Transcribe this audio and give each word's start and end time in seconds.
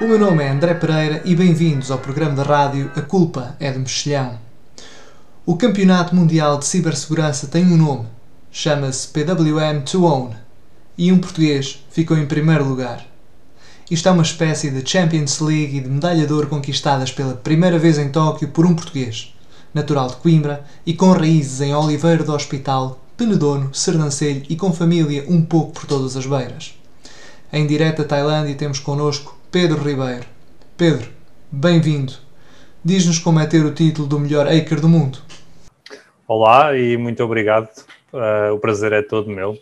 O 0.00 0.06
meu 0.06 0.16
nome 0.16 0.44
é 0.44 0.48
André 0.48 0.74
Pereira 0.74 1.22
e 1.24 1.34
bem-vindos 1.34 1.90
ao 1.90 1.98
programa 1.98 2.40
de 2.40 2.48
rádio 2.48 2.88
A 2.94 3.02
Culpa 3.02 3.56
é 3.58 3.72
de 3.72 3.80
Mexilhão. 3.80 4.38
O 5.44 5.56
Campeonato 5.56 6.14
Mundial 6.14 6.56
de 6.56 6.66
Cibersegurança 6.66 7.48
tem 7.48 7.64
um 7.64 7.76
nome, 7.76 8.06
chama-se 8.52 9.08
PWM 9.08 9.82
To 9.90 10.04
Own, 10.04 10.30
e 10.96 11.10
um 11.10 11.18
português 11.18 11.84
ficou 11.90 12.16
em 12.16 12.26
primeiro 12.26 12.62
lugar. 12.62 13.04
Isto 13.90 14.08
é 14.08 14.12
uma 14.12 14.22
espécie 14.22 14.70
de 14.70 14.88
Champions 14.88 15.40
League 15.40 15.78
e 15.78 15.80
de 15.80 15.88
medalha 15.88 16.28
de 16.28 16.32
ouro 16.32 16.46
conquistadas 16.46 17.10
pela 17.10 17.34
primeira 17.34 17.76
vez 17.76 17.98
em 17.98 18.08
Tóquio 18.08 18.46
por 18.46 18.64
um 18.66 18.76
português, 18.76 19.34
natural 19.74 20.06
de 20.06 20.16
Coimbra 20.18 20.64
e 20.86 20.94
com 20.94 21.10
raízes 21.10 21.60
em 21.60 21.74
Oliveira 21.74 22.22
do 22.22 22.32
Hospital, 22.32 23.02
Penedono, 23.16 23.74
Sernancelho 23.74 24.44
e 24.48 24.54
com 24.54 24.72
família 24.72 25.24
um 25.26 25.42
pouco 25.42 25.72
por 25.72 25.86
todas 25.86 26.16
as 26.16 26.24
beiras. 26.24 26.78
Em 27.52 27.66
direto 27.66 27.98
da 27.98 28.04
Tailândia 28.04 28.54
temos 28.54 28.78
connosco 28.78 29.37
Pedro 29.50 29.82
Ribeiro. 29.82 30.26
Pedro, 30.76 31.08
bem-vindo. 31.50 32.12
Diz-nos 32.84 33.18
como 33.18 33.40
é 33.40 33.46
ter 33.46 33.64
o 33.64 33.72
título 33.72 34.06
do 34.06 34.20
melhor 34.20 34.46
hacker 34.46 34.78
do 34.78 34.90
mundo. 34.90 35.20
Olá 36.26 36.76
e 36.76 36.98
muito 36.98 37.24
obrigado. 37.24 37.70
Uh, 38.12 38.52
o 38.52 38.58
prazer 38.58 38.92
é 38.92 39.00
todo 39.00 39.30
meu. 39.30 39.58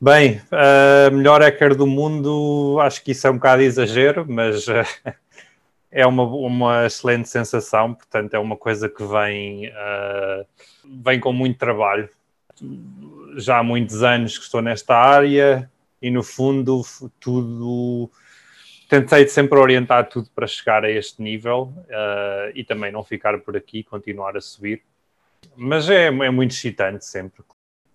Bem, 0.00 0.40
uh, 0.52 1.12
melhor 1.12 1.40
hacker 1.42 1.74
do 1.74 1.88
mundo, 1.88 2.78
acho 2.80 3.02
que 3.02 3.10
isso 3.10 3.26
é 3.26 3.30
um 3.30 3.34
bocado 3.34 3.62
exagero, 3.62 4.24
mas 4.28 4.68
uh, 4.68 4.86
é 5.90 6.06
uma, 6.06 6.22
uma 6.22 6.86
excelente 6.86 7.28
sensação. 7.28 7.94
Portanto, 7.94 8.32
é 8.34 8.38
uma 8.38 8.56
coisa 8.56 8.88
que 8.88 9.02
vem, 9.02 9.72
vem 11.04 11.18
com 11.18 11.32
muito 11.32 11.58
trabalho. 11.58 12.08
Já 13.38 13.58
há 13.58 13.62
muitos 13.64 14.04
anos 14.04 14.38
que 14.38 14.44
estou 14.44 14.62
nesta 14.62 14.94
área 14.94 15.68
e, 16.00 16.12
no 16.12 16.22
fundo, 16.22 16.82
tudo 17.18 18.08
tentei 18.88 19.26
sempre 19.28 19.58
orientar 19.58 20.08
tudo 20.08 20.28
para 20.34 20.46
chegar 20.46 20.84
a 20.84 20.90
este 20.90 21.22
nível 21.22 21.72
uh, 21.76 22.52
e 22.54 22.64
também 22.64 22.92
não 22.92 23.02
ficar 23.02 23.38
por 23.40 23.56
aqui, 23.56 23.82
continuar 23.82 24.36
a 24.36 24.40
subir. 24.40 24.82
Mas 25.56 25.88
é, 25.88 26.06
é 26.06 26.30
muito 26.30 26.52
excitante 26.52 27.04
sempre. 27.04 27.42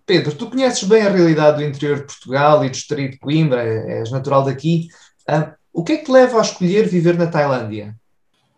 Pedro, 0.05 0.35
tu 0.35 0.49
conheces 0.49 0.83
bem 0.83 1.03
a 1.03 1.09
realidade 1.09 1.57
do 1.57 1.63
interior 1.63 1.99
de 1.99 2.05
Portugal 2.05 2.65
e 2.65 2.67
do 2.67 2.71
distrito 2.71 3.11
de 3.11 3.19
Coimbra, 3.19 3.63
és 3.63 4.11
natural 4.11 4.43
daqui. 4.43 4.87
Uh, 5.29 5.53
o 5.71 5.83
que 5.83 5.93
é 5.93 5.97
que 5.97 6.05
te 6.05 6.11
leva 6.11 6.37
a 6.37 6.41
escolher 6.41 6.87
viver 6.87 7.17
na 7.17 7.27
Tailândia? 7.27 7.95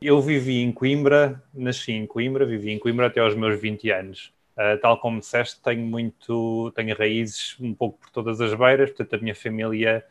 Eu 0.02 0.22
vivi 0.22 0.62
em 0.62 0.72
Coimbra, 0.72 1.42
nasci 1.54 1.92
em 1.92 2.08
Coimbra, 2.08 2.46
vivi 2.46 2.72
em 2.72 2.80
Coimbra 2.80 3.08
até 3.08 3.20
aos 3.20 3.36
meus 3.36 3.60
20 3.60 3.92
anos. 3.92 4.34
Uh, 4.58 4.80
tal 4.82 5.00
como 5.00 5.20
disseste, 5.20 5.62
tenho 5.62 5.82
muito, 5.82 6.72
tenho 6.76 6.96
raízes 6.96 7.56
um 7.60 7.74
pouco 7.74 8.00
por 8.00 8.10
todas 8.10 8.40
as 8.42 8.54
beiras, 8.54 8.90
portanto 8.90 9.16
a 9.16 9.18
minha 9.18 9.36
família 9.36 10.04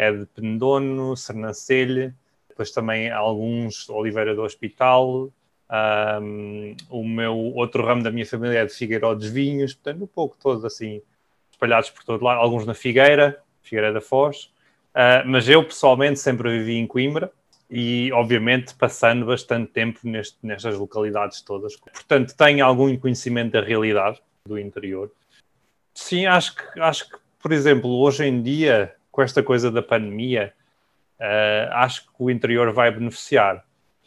é 0.00 0.10
de 0.10 0.24
Pendono, 0.24 1.14
Sernancelho, 1.14 2.14
depois 2.48 2.70
também 2.70 3.10
alguns 3.10 3.86
Oliveira 3.90 4.34
do 4.34 4.42
Hospital, 4.42 5.30
um, 6.22 6.74
o 6.88 7.04
meu 7.06 7.36
outro 7.36 7.84
ramo 7.84 8.02
da 8.02 8.10
minha 8.10 8.24
família 8.24 8.60
é 8.60 8.64
de 8.64 8.72
Figueiró 8.72 9.14
dos 9.14 9.28
Vinhos, 9.28 9.74
portanto, 9.74 10.04
um 10.04 10.06
pouco 10.06 10.38
todos 10.40 10.64
assim 10.64 11.02
espalhados 11.52 11.90
por 11.90 12.02
todo 12.02 12.24
lado, 12.24 12.40
alguns 12.40 12.64
na 12.64 12.72
Figueira, 12.72 13.42
Figueira 13.62 13.92
da 13.92 14.00
Foz, 14.00 14.50
uh, 14.94 15.26
mas 15.26 15.46
eu 15.50 15.62
pessoalmente 15.62 16.18
sempre 16.18 16.50
vivi 16.58 16.76
em 16.76 16.86
Coimbra 16.86 17.30
e, 17.68 18.10
obviamente, 18.12 18.74
passando 18.74 19.26
bastante 19.26 19.70
tempo 19.70 20.00
neste, 20.04 20.38
nestas 20.42 20.78
localidades 20.78 21.42
todas. 21.42 21.76
Portanto, 21.76 22.34
tenho 22.34 22.64
algum 22.64 22.96
conhecimento 22.96 23.52
da 23.52 23.60
realidade 23.60 24.20
do 24.46 24.58
interior. 24.58 25.12
Sim, 25.94 26.24
acho 26.24 26.56
que, 26.56 26.80
acho 26.80 27.10
que 27.10 27.16
por 27.40 27.52
exemplo, 27.52 27.90
hoje 27.90 28.24
em 28.26 28.42
dia, 28.42 28.94
com 29.20 29.24
esta 29.24 29.42
coisa 29.42 29.70
da 29.70 29.82
pandemia, 29.82 30.54
uh, 31.18 31.72
acho 31.72 32.06
que 32.06 32.12
o 32.18 32.30
interior 32.30 32.72
vai 32.72 32.90
beneficiar. 32.90 33.66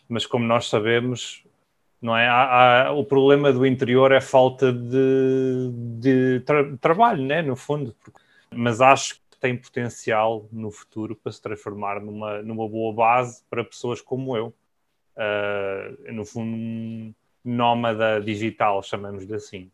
Mas 0.09 0.25
como 0.25 0.43
nós 0.43 0.67
sabemos, 0.67 1.45
não 2.01 2.17
é? 2.17 2.27
Há, 2.27 2.87
há, 2.87 2.91
o 2.91 3.05
problema 3.05 3.53
do 3.53 3.63
interior 3.63 4.11
é 4.11 4.19
falta 4.19 4.73
de, 4.73 5.69
de 5.99 6.39
tra 6.39 6.75
trabalho, 6.77 7.23
né? 7.23 7.43
no 7.43 7.55
fundo. 7.55 7.95
Mas 8.49 8.81
acho 8.81 9.15
que 9.15 9.37
tem 9.39 9.55
potencial 9.55 10.47
no 10.51 10.71
futuro 10.71 11.15
para 11.15 11.31
se 11.31 11.39
transformar 11.39 12.01
numa, 12.01 12.41
numa 12.41 12.67
boa 12.67 12.91
base 12.91 13.43
para 13.51 13.63
pessoas 13.63 14.01
como 14.01 14.35
eu. 14.35 14.51
Uh, 15.15 16.11
no 16.11 16.25
fundo, 16.25 16.57
um 16.57 17.13
nómada 17.45 18.19
digital, 18.19 18.81
chamamos-lhe 18.81 19.35
assim. 19.35 19.71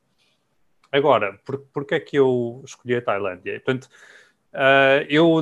Agora, 0.91 1.39
por, 1.45 1.59
por 1.59 1.85
que 1.85 1.95
é 1.95 1.99
que 2.01 2.17
eu 2.17 2.61
escolhi 2.65 2.95
a 2.95 3.01
Tailândia? 3.01 3.53
Portanto, 3.61 3.87
Uh, 4.53 5.05
eu, 5.07 5.41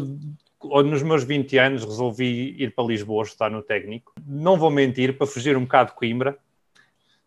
nos 0.83 1.01
meus 1.01 1.23
20 1.23 1.57
anos, 1.57 1.85
resolvi 1.85 2.55
ir 2.61 2.73
para 2.73 2.85
Lisboa 2.85 3.23
estar 3.23 3.49
no 3.49 3.61
técnico. 3.61 4.13
Não 4.25 4.57
vou 4.57 4.69
mentir, 4.69 5.17
para 5.17 5.27
fugir 5.27 5.55
um 5.55 5.63
bocado 5.63 5.91
de 5.91 5.95
Coimbra. 5.95 6.37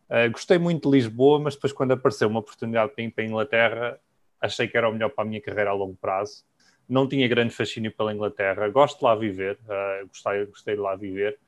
Uh, 0.09 0.31
gostei 0.31 0.59
muito 0.59 0.91
de 0.91 0.97
Lisboa, 0.97 1.39
mas 1.39 1.55
depois, 1.55 1.73
quando 1.73 1.93
apareceu 1.93 2.29
uma 2.29 2.41
oportunidade 2.41 2.93
para 2.93 3.05
ir 3.05 3.11
para 3.11 3.25
a 3.25 3.27
Inglaterra, 3.27 4.01
achei 4.41 4.69
que 4.69 4.77
era 4.77 4.89
o 4.89 4.93
melhor 4.93 5.11
para 5.11 5.25
a 5.25 5.27
minha 5.27 5.41
carreira 5.41 5.71
a 5.71 5.75
longo 5.75 5.97
prazo. 5.97 6.45
Não 6.89 7.09
tinha 7.09 7.27
grande 7.29 7.55
fascínio 7.55 7.93
pela 7.93 8.13
Inglaterra. 8.13 8.69
Gosto 8.69 8.99
de 8.99 9.05
lá 9.05 9.15
viver, 9.15 9.59
uh, 9.65 10.07
gostei, 10.09 10.47
gostei 10.47 10.75
de 10.75 10.81
lá 10.81 10.97
viver. 10.97 11.39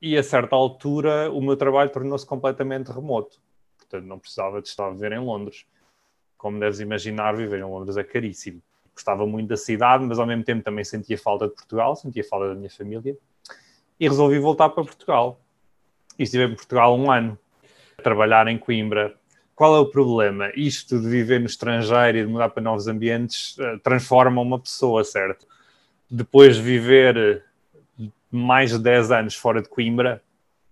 E 0.00 0.16
a 0.16 0.22
certa 0.22 0.56
altura, 0.56 1.30
o 1.30 1.42
meu 1.42 1.56
trabalho 1.56 1.90
tornou-se 1.90 2.24
completamente 2.24 2.90
remoto. 2.90 3.38
Portanto, 3.76 4.06
não 4.06 4.18
precisava 4.18 4.62
de 4.62 4.68
estar 4.68 4.86
a 4.86 4.90
viver 4.90 5.12
em 5.12 5.18
Londres. 5.18 5.66
Como 6.38 6.58
deves 6.58 6.80
imaginar, 6.80 7.36
viver 7.36 7.58
em 7.58 7.64
Londres 7.64 7.98
é 7.98 8.04
caríssimo 8.04 8.62
gostava 9.00 9.26
muito 9.26 9.48
da 9.48 9.56
cidade, 9.56 10.04
mas 10.04 10.18
ao 10.18 10.26
mesmo 10.26 10.44
tempo 10.44 10.62
também 10.62 10.84
sentia 10.84 11.18
falta 11.18 11.48
de 11.48 11.54
Portugal, 11.54 11.96
sentia 11.96 12.22
falta 12.22 12.48
da 12.48 12.54
minha 12.54 12.70
família, 12.70 13.16
e 13.98 14.08
resolvi 14.08 14.38
voltar 14.38 14.68
para 14.68 14.84
Portugal. 14.84 15.40
E 16.18 16.22
estive 16.22 16.44
em 16.44 16.54
Portugal 16.54 16.96
um 16.96 17.10
ano, 17.10 17.38
a 17.98 18.02
trabalhar 18.02 18.46
em 18.46 18.58
Coimbra. 18.58 19.14
Qual 19.54 19.74
é 19.74 19.78
o 19.78 19.86
problema? 19.86 20.50
Isto 20.54 21.00
de 21.00 21.08
viver 21.08 21.40
no 21.40 21.46
estrangeiro 21.46 22.18
e 22.18 22.22
de 22.24 22.26
mudar 22.26 22.50
para 22.50 22.62
novos 22.62 22.86
ambientes 22.86 23.56
uh, 23.58 23.78
transforma 23.82 24.40
uma 24.40 24.58
pessoa, 24.58 25.02
certo? 25.04 25.46
Depois 26.10 26.56
de 26.56 26.62
viver 26.62 27.44
mais 28.30 28.70
de 28.70 28.78
10 28.78 29.10
anos 29.10 29.34
fora 29.34 29.60
de 29.60 29.68
Coimbra, 29.68 30.22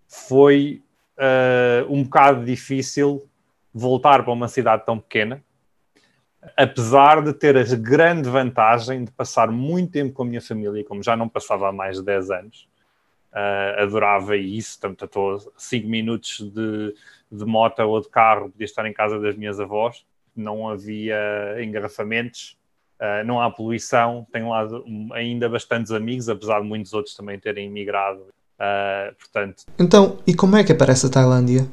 foi 0.07 0.83
uh, 1.19 1.93
um 1.93 2.03
bocado 2.03 2.45
difícil 2.45 3.29
voltar 3.73 4.23
para 4.23 4.33
uma 4.33 4.49
cidade 4.49 4.85
tão 4.87 4.99
pequena, 4.99 5.43
apesar 6.57 7.23
de 7.23 7.33
ter 7.33 7.57
a 7.57 7.63
grande 7.77 8.29
vantagem 8.29 9.05
de 9.05 9.11
passar 9.11 9.51
muito 9.51 9.93
tempo 9.93 10.13
com 10.13 10.23
a 10.23 10.27
minha 10.27 10.41
família, 10.41 10.85
como 10.85 11.03
já 11.03 11.17
não 11.17 11.29
passava 11.29 11.69
há 11.69 11.73
mais 11.73 11.97
de 11.97 12.05
10 12.05 12.31
anos, 12.31 12.69
uh, 13.33 13.83
adorava 13.83 14.37
isso, 14.37 14.79
portanto, 14.81 15.05
estou 15.05 15.53
5 15.57 15.89
minutos 15.89 16.41
de, 16.41 16.95
de 17.31 17.45
moto 17.45 17.81
ou 17.81 18.01
de 18.01 18.09
carro, 18.09 18.51
podia 18.51 18.65
estar 18.65 18.87
em 18.87 18.93
casa 18.93 19.19
das 19.19 19.37
minhas 19.37 19.61
avós, 19.61 20.05
não 20.35 20.69
havia 20.69 21.17
engarrafamentos, 21.61 22.57
uh, 23.01 23.25
não 23.25 23.41
há 23.41 23.51
poluição, 23.51 24.27
tenho 24.33 24.51
lá 24.51 24.67
ainda 25.15 25.49
bastantes 25.49 25.93
amigos, 25.93 26.29
apesar 26.29 26.61
de 26.61 26.67
muitos 26.67 26.93
outros 26.93 27.15
também 27.15 27.39
terem 27.39 27.67
emigrado, 27.67 28.21
uh, 28.21 29.15
portanto... 29.19 29.65
Então, 29.79 30.19
e 30.27 30.35
como 30.35 30.57
é 30.57 30.65
que 30.65 30.73
aparece 30.73 31.07
a 31.07 31.11
Tailândia? 31.11 31.67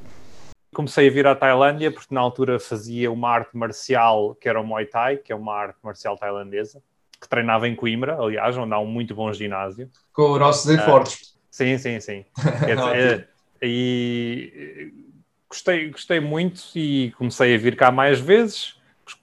Comecei 0.76 1.08
a 1.08 1.12
vir 1.12 1.26
à 1.26 1.34
Tailândia 1.34 1.90
porque 1.90 2.14
na 2.14 2.20
altura 2.20 2.60
fazia 2.60 3.10
uma 3.10 3.30
arte 3.30 3.56
marcial 3.56 4.36
que 4.36 4.50
era 4.50 4.60
o 4.60 4.64
Muay 4.64 4.86
Thai, 4.86 5.18
que 5.18 5.32
é 5.32 5.36
uma 5.36 5.54
arte 5.56 5.78
marcial 5.82 6.18
tailandesa, 6.18 6.84
que 7.20 7.30
treinava 7.30 7.68
em 7.68 7.76
Coimbra, 7.76 8.20
aliás, 8.20 8.58
onde 8.58 8.74
há 8.74 8.80
um 8.80 8.86
muito 8.86 9.16
bom 9.16 9.32
ginásio. 9.32 9.90
Com 10.14 10.34
grossos 10.34 10.70
e 10.70 10.76
uh, 10.76 10.82
fortes. 10.82 11.36
Sim, 11.50 11.78
sim, 11.78 12.00
sim. 12.02 12.26
dizer, 12.68 13.30
e 13.62 14.92
gostei, 15.50 15.90
gostei 15.90 16.20
muito 16.20 16.62
e 16.76 17.12
comecei 17.18 17.56
a 17.56 17.58
vir 17.58 17.78
cá 17.78 17.90
mais 17.90 18.20
vezes. 18.20 18.76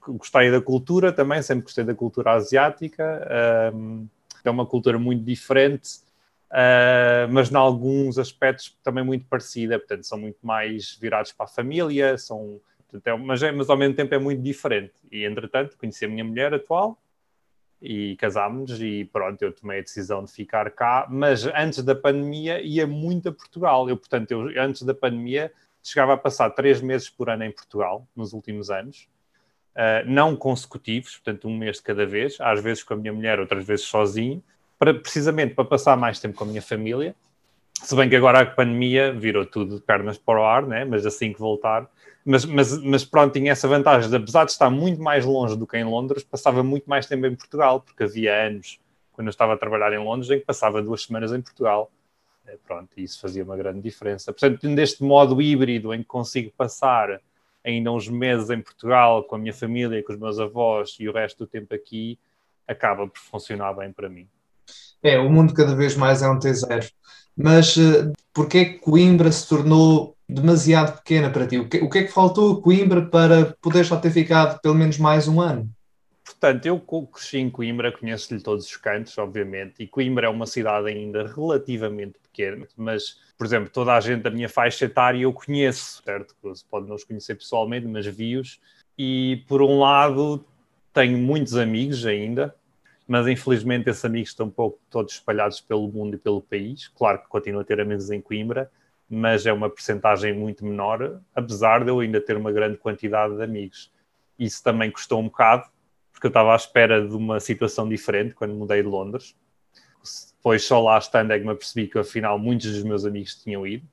Gostei 0.06 0.50
da 0.50 0.60
cultura 0.60 1.12
também, 1.12 1.42
sempre 1.42 1.64
gostei 1.64 1.84
da 1.84 1.94
cultura 1.94 2.32
asiática. 2.32 3.28
Um, 3.74 4.06
é 4.42 4.50
uma 4.50 4.64
cultura 4.64 4.98
muito 4.98 5.22
diferente 5.22 6.00
uh, 6.52 7.30
mas 7.30 7.50
em 7.50 7.56
alguns 7.56 8.18
aspectos 8.18 8.76
também 8.82 9.02
muito 9.02 9.24
parecida, 9.26 9.78
portanto, 9.78 10.04
são 10.04 10.18
muito 10.18 10.38
mais 10.42 10.96
virados 11.00 11.32
para 11.32 11.46
a 11.46 11.48
família, 11.48 12.16
são, 12.18 12.60
portanto, 12.88 13.06
é, 13.06 13.16
mas, 13.16 13.42
é, 13.42 13.50
mas 13.50 13.70
ao 13.70 13.76
mesmo 13.76 13.94
tempo 13.94 14.14
é 14.14 14.18
muito 14.18 14.42
diferente. 14.42 14.92
E 15.10 15.24
entretanto, 15.24 15.76
conheci 15.78 16.04
a 16.04 16.08
minha 16.08 16.24
mulher 16.24 16.52
atual 16.52 16.98
e 17.80 18.14
casámos 18.16 18.80
e 18.80 19.04
pronto, 19.12 19.42
eu 19.42 19.52
tomei 19.52 19.80
a 19.80 19.82
decisão 19.82 20.24
de 20.24 20.30
ficar 20.30 20.70
cá, 20.70 21.06
mas 21.10 21.46
antes 21.46 21.82
da 21.82 21.94
pandemia 21.94 22.60
ia 22.60 22.86
muito 22.86 23.30
a 23.30 23.32
Portugal. 23.32 23.88
Eu, 23.88 23.96
portanto, 23.96 24.30
eu, 24.30 24.62
antes 24.62 24.82
da 24.82 24.94
pandemia 24.94 25.52
chegava 25.82 26.12
a 26.12 26.16
passar 26.16 26.50
três 26.50 26.80
meses 26.80 27.10
por 27.10 27.28
ano 27.28 27.42
em 27.42 27.50
Portugal, 27.50 28.06
nos 28.14 28.32
últimos 28.32 28.70
anos, 28.70 29.08
uh, 29.74 30.06
não 30.06 30.36
consecutivos, 30.36 31.16
portanto, 31.16 31.48
um 31.48 31.58
mês 31.58 31.78
de 31.78 31.82
cada 31.82 32.06
vez, 32.06 32.36
às 32.40 32.62
vezes 32.62 32.84
com 32.84 32.94
a 32.94 32.96
minha 32.96 33.12
mulher, 33.12 33.40
outras 33.40 33.66
vezes 33.66 33.86
sozinho, 33.86 34.40
para, 34.82 34.94
precisamente 34.94 35.54
para 35.54 35.64
passar 35.64 35.96
mais 35.96 36.18
tempo 36.18 36.36
com 36.36 36.42
a 36.42 36.46
minha 36.48 36.60
família. 36.60 37.14
Se 37.72 37.94
bem 37.94 38.08
que 38.08 38.16
agora 38.16 38.40
a 38.40 38.46
pandemia 38.46 39.12
virou 39.12 39.46
tudo 39.46 39.76
de 39.76 39.80
pernas 39.80 40.18
para 40.18 40.40
o 40.40 40.44
ar, 40.44 40.66
né? 40.66 40.84
mas 40.84 41.06
assim 41.06 41.32
que 41.32 41.38
voltar. 41.38 41.88
Mas, 42.24 42.44
mas, 42.44 42.76
mas 42.82 43.04
pronto, 43.04 43.32
tinha 43.32 43.52
essa 43.52 43.68
vantagem, 43.68 44.10
de, 44.10 44.16
apesar 44.16 44.44
de 44.44 44.50
estar 44.50 44.68
muito 44.70 45.00
mais 45.00 45.24
longe 45.24 45.56
do 45.56 45.68
que 45.68 45.76
em 45.76 45.84
Londres, 45.84 46.24
passava 46.24 46.64
muito 46.64 46.90
mais 46.90 47.06
tempo 47.06 47.24
em 47.26 47.36
Portugal, 47.36 47.80
porque 47.80 48.02
havia 48.02 48.34
anos, 48.34 48.80
quando 49.12 49.28
eu 49.28 49.30
estava 49.30 49.54
a 49.54 49.56
trabalhar 49.56 49.92
em 49.92 50.04
Londres, 50.04 50.28
em 50.32 50.40
que 50.40 50.44
passava 50.44 50.82
duas 50.82 51.04
semanas 51.04 51.32
em 51.32 51.40
Portugal. 51.40 51.88
É, 52.44 52.56
pronto, 52.66 52.90
isso 52.96 53.20
fazia 53.20 53.44
uma 53.44 53.56
grande 53.56 53.80
diferença. 53.80 54.32
Portanto, 54.32 54.66
deste 54.74 55.04
modo 55.04 55.40
híbrido 55.40 55.94
em 55.94 55.98
que 55.98 56.06
consigo 56.06 56.50
passar 56.56 57.20
ainda 57.62 57.92
uns 57.92 58.08
meses 58.08 58.50
em 58.50 58.60
Portugal 58.60 59.22
com 59.22 59.36
a 59.36 59.38
minha 59.38 59.54
família, 59.54 60.02
com 60.02 60.12
os 60.12 60.18
meus 60.18 60.40
avós 60.40 60.96
e 60.98 61.08
o 61.08 61.12
resto 61.12 61.44
do 61.44 61.46
tempo 61.46 61.72
aqui, 61.72 62.18
acaba 62.66 63.06
por 63.06 63.20
funcionar 63.20 63.74
bem 63.74 63.92
para 63.92 64.08
mim. 64.08 64.28
É, 65.02 65.18
o 65.18 65.30
mundo 65.30 65.54
cada 65.54 65.74
vez 65.74 65.96
mais 65.96 66.22
é 66.22 66.28
um 66.28 66.38
T0. 66.38 66.90
Mas 67.36 67.76
uh, 67.76 68.12
porquê 68.32 68.58
é 68.58 68.64
que 68.66 68.78
Coimbra 68.78 69.32
se 69.32 69.48
tornou 69.48 70.16
demasiado 70.28 70.98
pequena 70.98 71.30
para 71.30 71.46
ti? 71.46 71.58
O 71.58 71.68
que, 71.68 71.78
o 71.78 71.90
que 71.90 71.98
é 71.98 72.04
que 72.04 72.12
faltou 72.12 72.52
a 72.52 72.62
Coimbra 72.62 73.02
para 73.06 73.56
poderes 73.60 73.90
lá 73.90 73.98
ter 73.98 74.10
ficado 74.10 74.60
pelo 74.60 74.74
menos 74.74 74.98
mais 74.98 75.26
um 75.26 75.40
ano? 75.40 75.68
Portanto, 76.24 76.66
eu 76.66 76.80
cresci 76.80 77.38
em 77.38 77.50
Coimbra, 77.50 77.92
conheço-lhe 77.92 78.40
todos 78.40 78.66
os 78.66 78.76
cantos, 78.76 79.16
obviamente, 79.18 79.74
e 79.80 79.86
Coimbra 79.86 80.26
é 80.26 80.30
uma 80.30 80.46
cidade 80.46 80.88
ainda 80.88 81.26
relativamente 81.26 82.18
pequena, 82.18 82.66
mas, 82.76 83.20
por 83.36 83.46
exemplo, 83.46 83.70
toda 83.70 83.94
a 83.94 84.00
gente 84.00 84.22
da 84.22 84.30
minha 84.30 84.48
faixa 84.48 84.86
etária 84.86 85.22
eu 85.22 85.32
conheço, 85.32 86.02
certo? 86.04 86.34
Pode 86.70 86.88
não 86.88 86.96
os 86.96 87.04
conhecer 87.04 87.36
pessoalmente, 87.36 87.86
mas 87.86 88.06
vi-os, 88.06 88.60
e 88.98 89.44
por 89.46 89.62
um 89.62 89.78
lado 89.78 90.44
tenho 90.92 91.18
muitos 91.18 91.56
amigos 91.56 92.04
ainda, 92.06 92.54
mas 93.12 93.28
infelizmente 93.28 93.90
esses 93.90 94.02
amigos 94.06 94.30
estão 94.30 94.46
um 94.46 94.50
pouco 94.50 94.80
todos 94.88 95.12
espalhados 95.12 95.60
pelo 95.60 95.86
mundo 95.86 96.14
e 96.14 96.18
pelo 96.18 96.40
país. 96.40 96.88
Claro 96.88 97.18
que 97.18 97.28
continuo 97.28 97.60
a 97.60 97.64
ter 97.64 97.78
amigos 97.78 98.10
em 98.10 98.22
Coimbra, 98.22 98.70
mas 99.06 99.44
é 99.44 99.52
uma 99.52 99.68
percentagem 99.68 100.32
muito 100.32 100.64
menor, 100.64 101.20
apesar 101.34 101.84
de 101.84 101.90
eu 101.90 102.00
ainda 102.00 102.22
ter 102.22 102.38
uma 102.38 102.50
grande 102.50 102.78
quantidade 102.78 103.36
de 103.36 103.42
amigos. 103.42 103.92
Isso 104.38 104.64
também 104.64 104.90
custou 104.90 105.20
um 105.20 105.24
bocado, 105.24 105.68
porque 106.10 106.26
eu 106.26 106.30
estava 106.30 106.54
à 106.54 106.56
espera 106.56 107.06
de 107.06 107.14
uma 107.14 107.38
situação 107.38 107.86
diferente 107.86 108.34
quando 108.34 108.54
mudei 108.54 108.80
de 108.80 108.88
Londres. 108.88 109.36
Depois, 110.38 110.64
só 110.64 110.80
lá 110.80 110.96
estando, 110.96 111.32
é 111.32 111.38
que 111.38 111.44
me 111.44 111.52
apercebi 111.52 111.88
que 111.88 111.98
afinal 111.98 112.38
muitos 112.38 112.72
dos 112.72 112.82
meus 112.82 113.04
amigos 113.04 113.34
tinham 113.34 113.66
ido. 113.66 113.86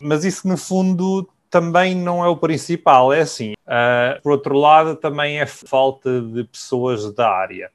Mas 0.00 0.24
isso, 0.24 0.48
no 0.48 0.56
fundo, 0.56 1.28
também 1.50 1.94
não 1.94 2.24
é 2.24 2.28
o 2.28 2.38
principal. 2.38 3.12
É 3.12 3.20
assim, 3.20 3.52
uh, 3.52 4.18
por 4.22 4.32
outro 4.32 4.56
lado, 4.56 4.96
também 4.96 5.40
é 5.40 5.44
falta 5.44 6.22
de 6.22 6.42
pessoas 6.44 7.12
da 7.12 7.30
área. 7.30 7.70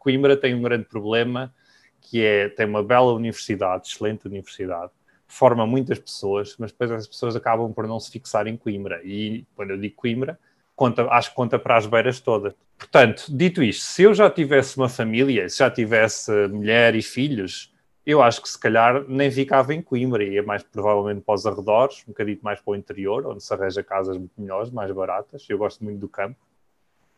Coimbra 0.00 0.36
tem 0.36 0.54
um 0.54 0.62
grande 0.62 0.84
problema, 0.84 1.54
que 2.00 2.24
é, 2.24 2.48
tem 2.48 2.66
uma 2.66 2.82
bela 2.82 3.12
universidade, 3.12 3.86
excelente 3.86 4.26
universidade, 4.26 4.90
forma 5.28 5.66
muitas 5.66 5.98
pessoas, 5.98 6.56
mas 6.58 6.72
depois 6.72 6.90
essas 6.90 7.06
pessoas 7.06 7.36
acabam 7.36 7.72
por 7.72 7.86
não 7.86 8.00
se 8.00 8.10
fixar 8.10 8.46
em 8.46 8.56
Coimbra. 8.56 9.00
E 9.04 9.44
quando 9.54 9.70
eu 9.70 9.78
digo 9.78 9.94
Coimbra, 9.94 10.38
conta, 10.74 11.06
acho 11.10 11.30
que 11.30 11.36
conta 11.36 11.58
para 11.58 11.76
as 11.76 11.86
beiras 11.86 12.18
todas. 12.18 12.54
Portanto, 12.78 13.26
dito 13.28 13.62
isto, 13.62 13.82
se 13.82 14.02
eu 14.02 14.14
já 14.14 14.30
tivesse 14.30 14.78
uma 14.78 14.88
família, 14.88 15.48
se 15.48 15.58
já 15.58 15.70
tivesse 15.70 16.32
mulher 16.48 16.94
e 16.94 17.02
filhos, 17.02 17.70
eu 18.06 18.22
acho 18.22 18.40
que 18.40 18.48
se 18.48 18.58
calhar 18.58 19.04
nem 19.06 19.30
ficava 19.30 19.74
em 19.74 19.82
Coimbra, 19.82 20.24
ia 20.24 20.42
mais 20.42 20.62
provavelmente 20.62 21.20
para 21.20 21.34
os 21.34 21.46
arredores, 21.46 22.02
um 22.08 22.12
bocadinho 22.12 22.38
mais 22.42 22.58
para 22.60 22.72
o 22.72 22.74
interior, 22.74 23.26
onde 23.26 23.44
se 23.44 23.52
arranja 23.52 23.82
casas 23.84 24.16
muito 24.16 24.32
melhores, 24.38 24.70
mais 24.70 24.90
baratas. 24.90 25.44
Eu 25.48 25.58
gosto 25.58 25.84
muito 25.84 26.00
do 26.00 26.08
campo, 26.08 26.40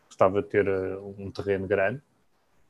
gostava 0.06 0.42
de 0.42 0.48
ter 0.48 0.68
uh, 0.68 1.14
um 1.16 1.30
terreno 1.30 1.66
grande, 1.66 2.02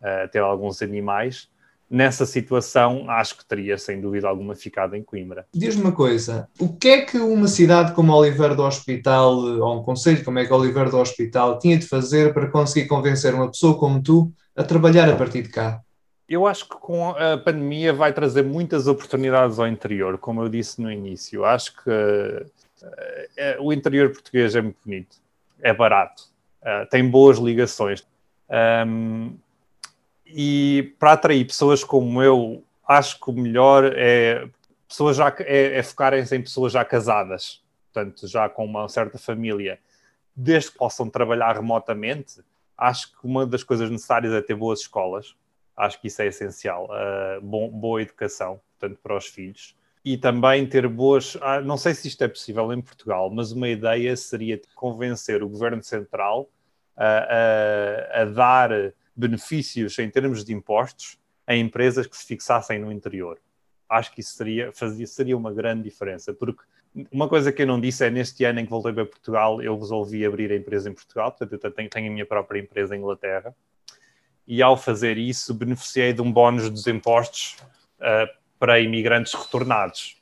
uh, 0.02 0.28
ter 0.31 0.40
alguns 0.40 0.82
animais 0.82 1.49
nessa 1.93 2.25
situação, 2.25 3.04
acho 3.10 3.37
que 3.37 3.44
teria, 3.44 3.76
sem 3.76 4.00
dúvida 4.00 4.26
alguma, 4.26 4.54
ficado 4.54 4.96
em 4.96 5.02
Coimbra. 5.02 5.46
Diz-me 5.54 5.82
uma 5.82 5.93
coisa, 5.93 6.49
o 6.58 6.72
que 6.72 6.88
é 6.88 7.02
que 7.02 7.19
uma 7.19 7.46
cidade 7.46 7.93
como 7.93 8.14
Oliveira 8.14 8.54
do 8.54 8.62
Hospital, 8.62 9.37
ou 9.37 9.78
um 9.78 9.82
conselho 9.82 10.25
como 10.25 10.38
é 10.38 10.46
que 10.46 10.52
Oliveira 10.54 10.88
do 10.88 10.96
Hospital, 10.96 11.58
tinha 11.58 11.78
de 11.78 11.87
fazer 11.87 12.32
para 12.32 12.46
conseguir 12.49 12.88
convencer 12.88 13.34
uma 13.34 13.50
pessoa 13.50 13.78
como 13.78 14.02
tu 14.02 14.32
a 14.56 14.64
trabalhar 14.64 15.06
a 15.10 15.16
partir 15.16 15.43
de 15.43 15.50
cá? 15.50 15.82
Eu 16.26 16.46
acho 16.46 16.66
que 16.66 16.76
com 16.76 17.10
a 17.10 17.37
pandemia 17.37 17.93
vai 17.93 18.10
trazer 18.10 18.43
muitas 18.43 18.87
oportunidades 18.87 19.58
ao 19.58 19.69
interior, 19.69 20.16
como 20.16 20.43
eu 20.43 20.49
disse 20.49 20.81
no 20.81 20.90
início. 20.90 21.44
Acho 21.44 21.75
que 21.76 21.90
uh, 21.90 23.62
o 23.62 23.70
interior 23.70 24.10
português 24.10 24.56
é 24.56 24.62
muito 24.62 24.78
bonito, 24.82 25.16
é 25.60 25.75
barato, 25.75 26.22
uh, 26.62 26.88
tem 26.88 27.06
boas 27.06 27.37
ligações. 27.37 28.02
Um, 28.87 29.34
e 30.34 30.94
para 30.99 31.12
atrair 31.12 31.46
pessoas 31.46 31.84
como 31.84 32.23
eu, 32.23 32.64
acho 32.87 33.20
que 33.20 33.31
o 33.31 33.32
melhor 33.32 33.93
é 33.96 34.49
pessoas 34.93 35.17
já 35.17 35.34
é, 35.40 35.79
é 35.79 35.82
focarem-se 35.82 36.37
em 36.37 36.43
pessoas 36.43 36.73
já 36.73 36.84
casadas, 36.84 37.62
portanto, 37.93 38.29
já 38.29 38.49
com 38.49 38.64
uma 38.64 38.88
certa 38.88 39.19
família, 39.19 39.79
desde 40.37 40.70
que 40.70 40.79
possam 40.79 41.08
trabalhar 41.08 41.55
remotamente. 41.55 42.43
Acho 42.76 43.11
que 43.12 43.26
uma 43.26 43.46
das 43.46 43.62
coisas 43.62 43.90
necessárias 43.90 44.32
é 44.32 44.43
ter 44.43 44.55
boas 44.55 44.81
escolas. 44.81 45.34
Acho 45.75 46.00
que 46.00 46.08
isso 46.08 46.20
é 46.20 46.26
essencial. 46.26 46.88
Uh, 46.90 47.40
bom, 47.40 47.69
boa 47.70 48.02
educação, 48.02 48.61
portanto, 48.78 48.99
para 49.02 49.17
os 49.17 49.26
filhos. 49.26 49.75
E 50.05 50.19
também 50.19 50.67
ter 50.67 50.87
boas. 50.88 51.38
Ah, 51.40 51.61
não 51.61 51.76
sei 51.76 51.94
se 51.94 52.08
isto 52.08 52.23
é 52.25 52.28
possível 52.28 52.73
em 52.73 52.82
Portugal, 52.82 53.31
mas 53.31 53.52
uma 53.52 53.69
ideia 53.69 54.14
seria 54.17 54.61
convencer 54.75 55.43
o 55.43 55.49
governo 55.49 55.82
central 55.82 56.50
a, 56.96 57.06
a, 58.19 58.23
a 58.23 58.25
dar 58.26 58.93
benefícios 59.14 59.99
em 59.99 60.09
termos 60.11 60.44
de 60.44 60.53
impostos 60.53 61.19
a 61.47 61.55
empresas 61.55 62.06
que 62.06 62.17
se 62.17 62.26
fixassem 62.26 62.79
no 62.79 62.93
interior. 62.93 63.38
Acho 63.88 64.12
que 64.12 64.20
isso 64.20 64.35
seria, 64.35 64.73
fazia, 64.73 65.06
seria 65.06 65.37
uma 65.37 65.53
grande 65.53 65.82
diferença, 65.82 66.32
porque 66.32 66.62
uma 67.11 67.29
coisa 67.29 67.53
que 67.53 67.62
eu 67.62 67.67
não 67.67 67.81
disse 67.81 68.05
é 68.05 68.11
neste 68.11 68.44
ano 68.44 68.61
em 68.61 68.64
que 68.64 68.70
voltei 68.70 68.93
para 68.93 69.06
Portugal, 69.06 69.62
eu 69.62 69.79
resolvi 69.79 70.25
abrir 70.25 70.53
a 70.53 70.56
empresa 70.56 70.88
em 70.88 70.94
Portugal, 70.94 71.32
portanto 71.32 71.64
eu 71.64 71.70
tenho, 71.70 71.91
tenho 71.91 72.09
a 72.09 72.12
minha 72.12 72.26
própria 72.26 72.61
empresa 72.61 72.94
em 72.94 72.99
Inglaterra, 72.99 73.55
e 74.47 74.62
ao 74.62 74.76
fazer 74.76 75.19
isso 75.19 75.55
beneficiei 75.55 76.12
de 76.12 76.20
um 76.20 76.32
bónus 76.32 76.69
dos 76.69 76.87
impostos 76.87 77.56
uh, 77.99 78.29
para 78.59 78.81
imigrantes 78.81 79.32
retornados. 79.35 80.17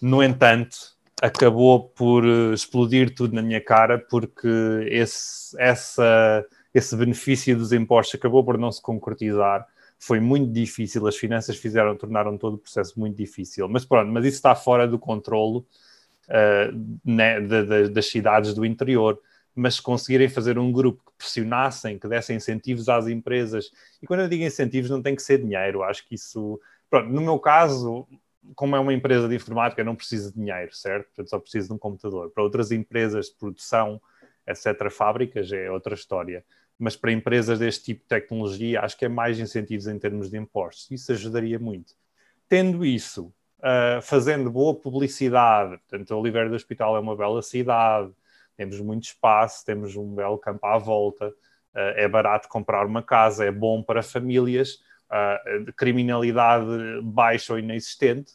No 0.00 0.22
entanto, 0.22 0.76
acabou 1.20 1.88
por 1.90 2.24
eh, 2.24 2.54
explodir 2.54 3.14
tudo 3.14 3.34
na 3.34 3.42
minha 3.42 3.60
cara 3.60 3.98
porque 3.98 4.48
esse, 4.88 5.54
essa 5.60 6.44
esse 6.72 6.96
benefício 6.96 7.56
dos 7.56 7.72
impostos 7.72 8.14
acabou 8.14 8.44
por 8.44 8.56
não 8.56 8.70
se 8.70 8.80
concretizar. 8.80 9.66
Foi 9.98 10.20
muito 10.20 10.50
difícil, 10.52 11.06
as 11.06 11.16
finanças 11.16 11.56
fizeram, 11.56 11.96
tornaram 11.96 12.38
todo 12.38 12.54
o 12.54 12.58
processo 12.58 12.98
muito 12.98 13.16
difícil. 13.16 13.68
Mas 13.68 13.84
pronto, 13.84 14.10
mas 14.10 14.24
isso 14.24 14.36
está 14.36 14.54
fora 14.54 14.86
do 14.86 14.98
controlo 14.98 15.66
uh, 16.28 16.98
né, 17.04 17.40
de, 17.40 17.64
de, 17.64 17.88
das 17.88 18.06
cidades 18.06 18.54
do 18.54 18.64
interior. 18.64 19.20
Mas 19.54 19.74
se 19.74 19.82
conseguirem 19.82 20.28
fazer 20.28 20.58
um 20.58 20.72
grupo 20.72 21.02
que 21.04 21.12
pressionassem, 21.18 21.98
que 21.98 22.08
dessem 22.08 22.36
incentivos 22.36 22.88
às 22.88 23.08
empresas, 23.08 23.70
e 24.00 24.06
quando 24.06 24.20
eu 24.20 24.28
digo 24.28 24.44
incentivos, 24.44 24.88
não 24.88 25.02
tem 25.02 25.14
que 25.14 25.22
ser 25.22 25.38
dinheiro, 25.38 25.82
acho 25.82 26.06
que 26.06 26.14
isso. 26.14 26.58
Pronto, 26.88 27.08
no 27.10 27.20
meu 27.20 27.38
caso, 27.38 28.06
como 28.54 28.76
é 28.76 28.80
uma 28.80 28.94
empresa 28.94 29.28
de 29.28 29.34
informática, 29.34 29.84
não 29.84 29.96
preciso 29.96 30.32
de 30.32 30.38
dinheiro, 30.38 30.74
certo? 30.74 31.06
Portanto, 31.06 31.30
só 31.30 31.38
preciso 31.38 31.68
de 31.68 31.74
um 31.74 31.78
computador. 31.78 32.30
Para 32.30 32.44
outras 32.44 32.70
empresas 32.70 33.26
de 33.26 33.34
produção, 33.34 34.00
etc., 34.46 34.88
fábricas, 34.88 35.52
é 35.52 35.70
outra 35.70 35.94
história 35.94 36.44
mas 36.80 36.96
para 36.96 37.12
empresas 37.12 37.58
deste 37.58 37.84
tipo 37.84 38.00
de 38.02 38.08
tecnologia, 38.08 38.80
acho 38.80 38.96
que 38.96 39.04
é 39.04 39.08
mais 39.08 39.38
incentivos 39.38 39.86
em 39.86 39.98
termos 39.98 40.30
de 40.30 40.38
impostos. 40.38 40.90
Isso 40.90 41.12
ajudaria 41.12 41.58
muito. 41.58 41.94
Tendo 42.48 42.84
isso, 42.84 43.26
uh, 43.58 44.00
fazendo 44.02 44.50
boa 44.50 44.74
publicidade, 44.74 45.76
portanto, 45.76 46.10
Oliveira 46.16 46.48
do 46.48 46.56
Hospital 46.56 46.96
é 46.96 47.00
uma 47.00 47.14
bela 47.14 47.42
cidade, 47.42 48.10
temos 48.56 48.80
muito 48.80 49.04
espaço, 49.04 49.64
temos 49.64 49.94
um 49.94 50.14
belo 50.14 50.38
campo 50.38 50.66
à 50.66 50.78
volta, 50.78 51.28
uh, 51.28 51.78
é 51.96 52.08
barato 52.08 52.48
comprar 52.48 52.86
uma 52.86 53.02
casa, 53.02 53.44
é 53.44 53.52
bom 53.52 53.82
para 53.82 54.02
famílias, 54.02 54.82
uh, 55.10 55.64
de 55.64 55.72
criminalidade 55.74 56.66
baixa 57.02 57.52
ou 57.52 57.58
inexistente. 57.58 58.32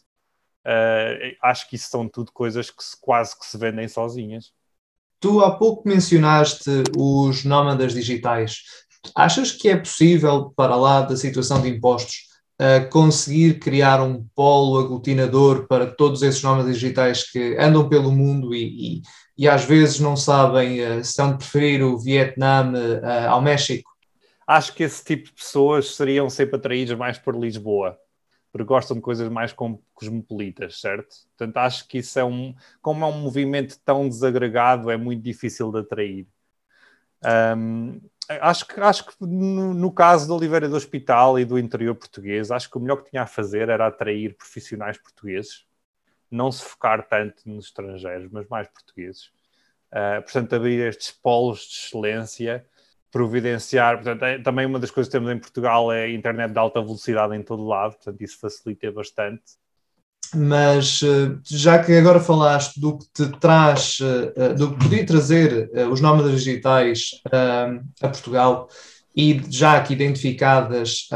acho 1.41 1.67
que 1.67 1.75
isso 1.75 1.89
são 1.89 2.07
tudo 2.07 2.31
coisas 2.31 2.69
que 2.69 2.83
se, 2.83 2.99
quase 3.01 3.37
que 3.37 3.45
se 3.45 3.57
vendem 3.57 3.87
sozinhas. 3.87 4.53
Tu 5.25 5.41
há 5.41 5.49
pouco 5.49 5.89
mencionaste 5.89 6.69
os 6.95 7.43
nómadas 7.43 7.95
digitais. 7.95 8.57
Achas 9.15 9.51
que 9.51 9.69
é 9.69 9.75
possível, 9.75 10.53
para 10.55 10.75
lá 10.75 11.01
da 11.01 11.17
situação 11.17 11.59
de 11.59 11.67
impostos, 11.67 12.17
uh, 12.61 12.87
conseguir 12.91 13.57
criar 13.57 14.03
um 14.03 14.23
polo 14.35 14.77
aglutinador 14.77 15.65
para 15.67 15.87
todos 15.87 16.21
esses 16.21 16.43
nómadas 16.43 16.75
digitais 16.75 17.23
que 17.23 17.57
andam 17.59 17.89
pelo 17.89 18.11
mundo 18.11 18.53
e, 18.53 18.99
e, 18.99 19.01
e 19.35 19.49
às 19.49 19.65
vezes 19.65 19.99
não 19.99 20.15
sabem 20.15 20.79
uh, 20.79 21.03
se 21.03 21.09
estão 21.09 21.31
de 21.31 21.37
preferir 21.39 21.81
o 21.83 21.97
Vietnã 21.97 22.71
uh, 22.71 23.27
ao 23.27 23.41
México? 23.41 23.89
Acho 24.47 24.75
que 24.75 24.83
esse 24.83 25.03
tipo 25.03 25.25
de 25.25 25.33
pessoas 25.33 25.95
seriam 25.95 26.29
sempre 26.29 26.57
atraídas 26.57 26.95
mais 26.95 27.17
por 27.17 27.35
Lisboa 27.35 27.97
porque 28.55 28.69
gostam 28.69 28.95
de 28.95 29.01
coisas 29.01 29.27
mais 29.27 29.53
cosmopolitas, 29.93 30.79
certo? 30.79 31.13
Portanto, 31.27 31.57
acho 31.57 31.85
que 31.89 31.97
isso 31.97 32.17
é 32.17 32.23
um. 32.23 32.55
Como 32.81 33.03
é 33.03 33.07
um 33.09 33.19
movimento 33.19 33.77
tão 33.83 34.07
desagregado, 34.07 34.89
é 34.89 34.95
muito 34.95 35.21
difícil 35.21 35.69
de 35.73 35.79
atrair. 35.79 36.25
Um, 37.57 37.99
acho 38.29 38.65
que, 38.65 38.79
acho 38.79 39.07
que 39.07 39.13
no, 39.19 39.73
no, 39.73 39.91
caso 39.91 40.25
do 40.29 40.35
Oliveira 40.35 40.69
do 40.69 40.75
Hospital 40.77 41.37
e 41.37 41.43
do 41.43 41.59
interior 41.59 41.95
português, 41.95 42.49
acho 42.49 42.71
que 42.71 42.77
o 42.77 42.79
melhor 42.79 43.03
que 43.03 43.09
tinha 43.09 43.23
a 43.23 43.27
fazer 43.27 43.67
era 43.67 43.87
atrair 43.87 44.37
profissionais 44.37 44.97
portugueses, 44.97 45.65
não 46.31 46.49
se 46.49 46.63
focar 46.63 47.05
tanto 47.09 47.41
nos 47.45 47.65
estrangeiros, 47.65 48.31
mas 48.31 48.47
mais 48.47 48.69
portugueses. 48.69 49.33
Uh, 49.91 50.21
portanto, 50.23 50.55
abrir 50.55 50.79
estes 50.87 51.11
polos 51.11 51.59
de 51.59 51.75
excelência 51.75 52.65
providenciar. 53.15 53.95
Portanto, 53.95 54.23
é, 54.23 54.39
também 54.39 54.65
uma 54.65 54.77
das 54.77 54.91
coisas 54.91 55.07
que 55.07 55.17
temos 55.17 55.33
em 55.33 55.39
Portugal 55.39 55.89
é 55.89 56.11
internet 56.11 56.51
de 56.51 56.59
alta 56.59 56.81
velocidade 56.81 57.33
em 57.33 57.41
todo 57.41 57.65
lado, 57.65 57.93
portanto, 57.93 58.21
isso 58.21 58.37
facilita 58.37 58.91
bastante. 58.91 59.41
Mas 60.33 60.99
eh, 61.01 61.37
já 61.45 61.81
que 61.81 61.93
agora 61.93 62.19
falaste 62.19 62.77
do 62.77 62.97
que 62.97 63.05
te 63.13 63.27
traz, 63.39 63.99
eh, 64.01 64.33
eh, 64.35 64.53
do 64.53 64.71
que 64.71 64.79
podia 64.79 65.05
trazer 65.05 65.69
os 65.89 66.01
nómadas 66.01 66.31
digitais 66.31 67.11
a 68.01 68.07
Portugal, 68.09 68.67
e 69.15 69.41
já 69.49 69.77
aqui 69.77 69.93
identificadas 69.93 71.07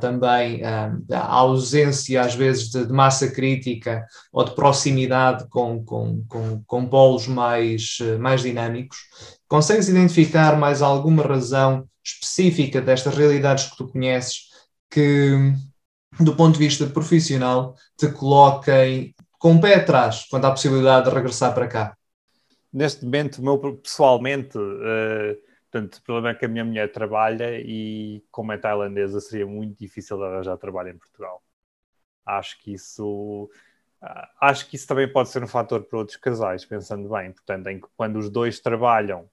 também 0.00 0.62
a 0.64 1.26
ausência, 1.26 2.22
às 2.22 2.34
vezes, 2.34 2.70
de, 2.70 2.86
de, 2.86 2.92
massa 2.92 3.30
crítica 3.30 4.06
ou 4.32 4.44
de 4.44 4.54
proximidade 4.54 5.46
com, 5.50 5.84
com, 5.84 6.24
com, 6.26 6.62
com 6.66 6.86
polos 6.86 7.26
mais, 7.26 7.98
mais 8.18 8.40
dinâmicos, 8.40 8.96
consegues 9.48 9.88
identificar 9.88 10.56
mais 10.56 10.82
alguma 10.82 11.22
razão 11.22 11.88
específica 12.04 12.80
destas 12.80 13.14
realidades 13.14 13.66
que 13.66 13.76
tu 13.76 13.88
conheces 13.88 14.48
que, 14.90 15.52
do 16.20 16.36
ponto 16.36 16.54
de 16.54 16.64
vista 16.64 16.86
profissional, 16.86 17.74
te 17.96 18.10
coloquem 18.12 19.14
com 19.38 19.56
o 19.56 19.60
pé 19.60 19.76
atrás 19.76 20.26
quanto 20.28 20.44
à 20.46 20.50
possibilidade 20.50 21.08
de 21.08 21.14
regressar 21.14 21.54
para 21.54 21.68
cá? 21.68 21.96
Neste 22.72 23.04
momento, 23.04 23.42
meu, 23.42 23.58
pessoalmente 23.76 24.56
uh 24.58 25.48
Portanto, 25.70 25.96
o 25.96 26.02
problema 26.02 26.30
é 26.30 26.34
que 26.34 26.46
a 26.46 26.48
minha 26.48 26.64
mulher 26.64 26.90
trabalha 26.90 27.60
e, 27.60 28.24
como 28.30 28.52
é 28.52 28.58
tailandesa, 28.58 29.20
seria 29.20 29.46
muito 29.46 29.78
difícil 29.78 30.22
arranjar 30.22 30.56
trabalho 30.56 30.90
em 30.90 30.98
Portugal. 30.98 31.42
Acho 32.24 32.58
que 32.60 32.72
isso. 32.72 33.50
Ah, 34.00 34.30
acho 34.42 34.68
que 34.68 34.76
isso 34.76 34.86
também 34.86 35.10
pode 35.12 35.28
ser 35.28 35.42
um 35.42 35.48
fator 35.48 35.82
para 35.84 35.98
outros 35.98 36.16
casais, 36.16 36.64
pensando 36.64 37.08
bem. 37.10 37.32
Portanto, 37.32 37.66
em 37.68 37.80
que 37.80 37.88
quando 37.96 38.18
os 38.18 38.30
dois 38.30 38.60
trabalham 38.60 39.28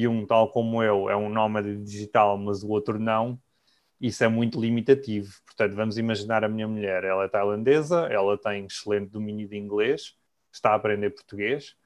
e 0.00 0.08
um, 0.08 0.26
tal 0.26 0.50
como 0.50 0.82
eu, 0.82 1.08
é 1.10 1.16
um 1.16 1.28
nómada 1.28 1.74
digital, 1.76 2.38
mas 2.38 2.62
o 2.62 2.68
outro 2.70 2.98
não, 2.98 3.38
isso 4.00 4.24
é 4.24 4.28
muito 4.28 4.60
limitativo. 4.60 5.32
Portanto, 5.46 5.74
vamos 5.76 5.98
imaginar 5.98 6.44
a 6.44 6.48
minha 6.48 6.68
mulher, 6.68 7.04
ela 7.04 7.24
é 7.24 7.28
tailandesa, 7.28 8.06
ela 8.10 8.38
tem 8.38 8.66
excelente 8.66 9.10
domínio 9.10 9.48
de 9.48 9.56
inglês, 9.56 10.16
está 10.52 10.70
a 10.70 10.74
aprender 10.76 11.10
português, 11.10 11.76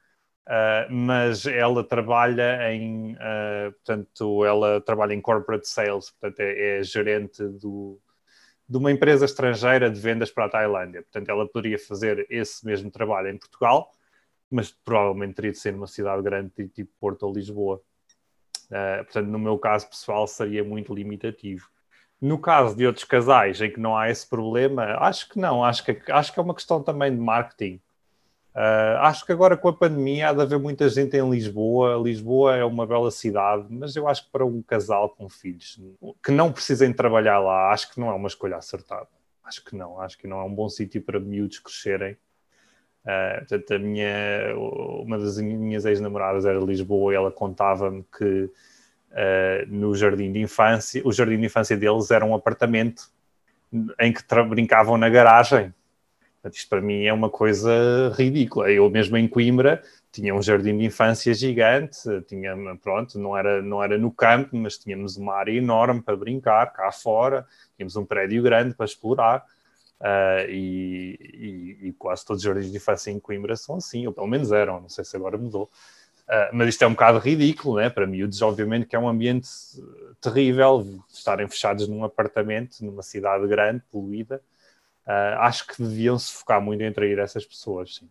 Uh, 0.49 0.91
mas 0.91 1.45
ela 1.45 1.85
trabalha 1.85 2.73
em, 2.73 3.13
uh, 3.17 3.71
portanto, 3.85 4.47
ela 4.47 4.81
trabalha 4.81 5.13
em 5.13 5.21
corporate 5.21 5.69
sales, 5.69 6.11
portanto, 6.11 6.41
é, 6.41 6.79
é 6.79 6.83
gerente 6.83 7.47
do, 7.47 8.01
de 8.67 8.79
uma 8.79 8.91
empresa 8.91 9.27
estrangeira 9.27 9.91
de 9.91 10.01
vendas 10.01 10.31
para 10.31 10.47
a 10.47 10.49
Tailândia. 10.49 11.03
Portanto, 11.03 11.29
ela 11.29 11.47
poderia 11.47 11.79
fazer 11.79 12.27
esse 12.31 12.65
mesmo 12.65 12.91
trabalho 12.91 13.29
em 13.29 13.37
Portugal, 13.39 13.93
mas 14.51 14.71
provavelmente 14.71 15.35
teria 15.35 15.53
de 15.53 15.59
ser 15.59 15.73
numa 15.73 15.87
cidade 15.87 16.23
grande, 16.23 16.51
tipo 16.69 16.91
Porto 16.99 17.25
ou 17.25 17.35
Lisboa. 17.35 17.83
Uh, 18.71 19.05
portanto, 19.05 19.27
no 19.27 19.39
meu 19.39 19.59
caso 19.59 19.89
pessoal, 19.89 20.27
seria 20.27 20.63
muito 20.63 20.95
limitativo. 20.95 21.69
No 22.21 22.39
caso 22.39 22.77
de 22.77 22.87
outros 22.87 23.05
casais 23.05 23.61
em 23.61 23.71
que 23.71 23.81
não 23.81 23.97
há 23.97 24.11
esse 24.11 24.27
problema, 24.27 24.97
acho 24.99 25.29
que 25.29 25.39
não, 25.39 25.65
acho 25.65 25.85
que, 25.85 26.01
acho 26.11 26.33
que 26.33 26.39
é 26.39 26.43
uma 26.43 26.55
questão 26.55 26.83
também 26.83 27.15
de 27.15 27.21
marketing. 27.21 27.81
Uh, 28.55 28.99
acho 29.03 29.25
que 29.25 29.31
agora 29.31 29.57
com 29.57 29.69
a 29.69 29.73
pandemia 29.73 30.31
há 30.31 30.33
de 30.33 30.43
haver 30.43 30.59
muita 30.59 30.89
gente 30.89 31.17
em 31.17 31.31
Lisboa. 31.31 32.03
Lisboa 32.03 32.57
é 32.57 32.65
uma 32.65 32.87
bela 32.87 33.11
cidade, 33.11 33.67
mas 33.71 33.95
eu 33.95 34.09
acho 34.09 34.25
que 34.25 34.33
para 34.33 34.45
um 34.45 34.61
casal 34.63 35.11
com 35.11 35.29
filhos 35.29 35.81
que 36.23 36.33
não 36.33 36.53
precisem 36.53 36.93
trabalhar 36.93 37.39
lá, 37.39 37.71
acho 37.73 37.93
que 37.93 38.01
não 38.01 38.11
é 38.11 38.15
uma 38.15 38.27
escolha 38.27 38.57
acertada. 38.57 39.09
Acho 39.45 39.65
que 39.65 39.77
não, 39.77 40.01
acho 40.01 40.19
que 40.19 40.27
não 40.27 40.41
é 40.41 40.45
um 40.45 40.55
bom 40.55 40.69
sítio 40.69 41.01
para 41.01 41.21
miúdos 41.21 41.61
crescerem. 41.61 42.17
Uh, 43.09 43.39
portanto, 43.39 43.75
a 43.75 43.79
minha, 43.79 44.55
uma 45.01 45.19
das 45.19 45.39
minhas 45.39 45.87
ex-namoradas 45.87 46.45
era 46.45 46.59
Lisboa 46.59 47.13
e 47.13 47.17
ela 47.17 47.31
contava-me 47.31 48.05
que 48.17 48.25
uh, 48.25 48.51
no 49.69 49.95
jardim 49.95 50.31
de 50.31 50.41
infância, 50.41 51.01
o 51.05 51.11
jardim 51.11 51.39
de 51.39 51.47
infância 51.47 51.75
deles 51.75 52.11
era 52.11 52.25
um 52.25 52.35
apartamento 52.35 53.11
em 53.99 54.13
que 54.13 54.23
brincavam 54.49 54.99
na 54.99 55.09
garagem 55.09 55.73
Portanto, 56.49 56.57
isto 56.57 56.69
para 56.69 56.81
mim 56.81 57.05
é 57.05 57.13
uma 57.13 57.29
coisa 57.29 58.13
ridícula. 58.17 58.71
Eu 58.71 58.89
mesmo 58.89 59.17
em 59.17 59.27
Coimbra 59.27 59.83
tinha 60.13 60.35
um 60.35 60.41
jardim 60.41 60.77
de 60.79 60.85
infância 60.85 61.35
gigante, 61.35 61.99
tinha, 62.27 62.57
pronto, 62.83 63.19
não 63.19 63.37
era, 63.37 63.61
não 63.61 63.83
era 63.83 63.99
no 63.99 64.11
campo, 64.11 64.57
mas 64.57 64.79
tínhamos 64.79 65.17
uma 65.17 65.35
área 65.35 65.53
enorme 65.53 66.01
para 66.01 66.17
brincar 66.17 66.73
cá 66.73 66.91
fora, 66.93 67.47
tínhamos 67.77 67.97
um 67.97 68.05
prédio 68.05 68.43
grande 68.43 68.75
para 68.75 68.87
explorar. 68.87 69.45
Uh, 70.01 70.49
e, 70.49 71.19
e, 71.21 71.89
e, 71.89 71.93
quase 71.95 72.25
todos 72.25 72.41
os 72.41 72.45
jardins 72.45 72.71
de 72.71 72.77
infância 72.77 73.11
em 73.11 73.19
Coimbra 73.19 73.57
são 73.57 73.77
assim, 73.77 74.07
ou 74.07 74.13
pelo 74.13 74.29
menos 74.29 74.53
eram, 74.53 74.81
não 74.81 74.89
sei 74.89 75.05
se 75.05 75.17
agora 75.17 75.37
mudou. 75.37 75.69
Uh, 76.29 76.53
mas 76.53 76.69
isto 76.69 76.85
é 76.85 76.87
um 76.87 76.93
bocado 76.93 77.19
ridículo, 77.19 77.77
né? 77.77 77.91
para 77.91 78.07
miúdos, 78.07 78.41
obviamente, 78.43 78.87
que 78.87 78.95
é 78.95 78.99
um 78.99 79.09
ambiente 79.09 79.49
terrível 80.21 81.03
estarem 81.09 81.49
fechados 81.49 81.89
num 81.89 82.05
apartamento, 82.05 82.85
numa 82.85 83.03
cidade 83.03 83.47
grande, 83.49 83.83
poluída. 83.91 84.41
Uh, 85.07 85.41
acho 85.41 85.67
que 85.67 85.83
deviam 85.83 86.19
se 86.19 86.33
focar 86.33 86.61
muito 86.61 86.83
em 86.83 86.89
atrair 86.89 87.19
essas 87.19 87.45
pessoas, 87.45 87.97
sim. 87.97 88.09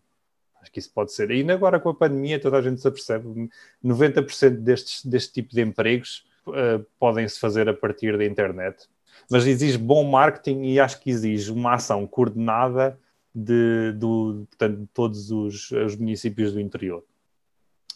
Acho 0.59 0.71
que 0.71 0.79
isso 0.79 0.91
pode 0.91 1.13
ser. 1.13 1.29
Ainda 1.29 1.53
agora 1.53 1.79
com 1.79 1.89
a 1.89 1.93
pandemia, 1.93 2.39
toda 2.41 2.57
a 2.57 2.61
gente 2.61 2.81
se 2.81 2.87
apercebe, 2.87 3.49
90% 3.85 4.49
destes, 4.57 5.05
deste 5.05 5.33
tipo 5.33 5.53
de 5.53 5.61
empregos 5.61 6.25
uh, 6.47 6.83
podem-se 6.99 7.39
fazer 7.39 7.69
a 7.69 7.73
partir 7.73 8.17
da 8.17 8.25
internet. 8.25 8.89
Mas 9.29 9.45
exige 9.45 9.77
bom 9.77 10.03
marketing 10.03 10.63
e 10.63 10.79
acho 10.79 10.99
que 10.99 11.09
exige 11.09 11.51
uma 11.51 11.73
ação 11.73 12.05
coordenada 12.07 12.97
de, 13.33 13.91
do, 13.93 14.45
portanto, 14.49 14.79
de 14.79 14.87
todos 14.87 15.31
os, 15.31 15.71
os, 15.71 15.95
municípios 15.95 16.53
do 16.53 16.59
interior. 16.59 17.03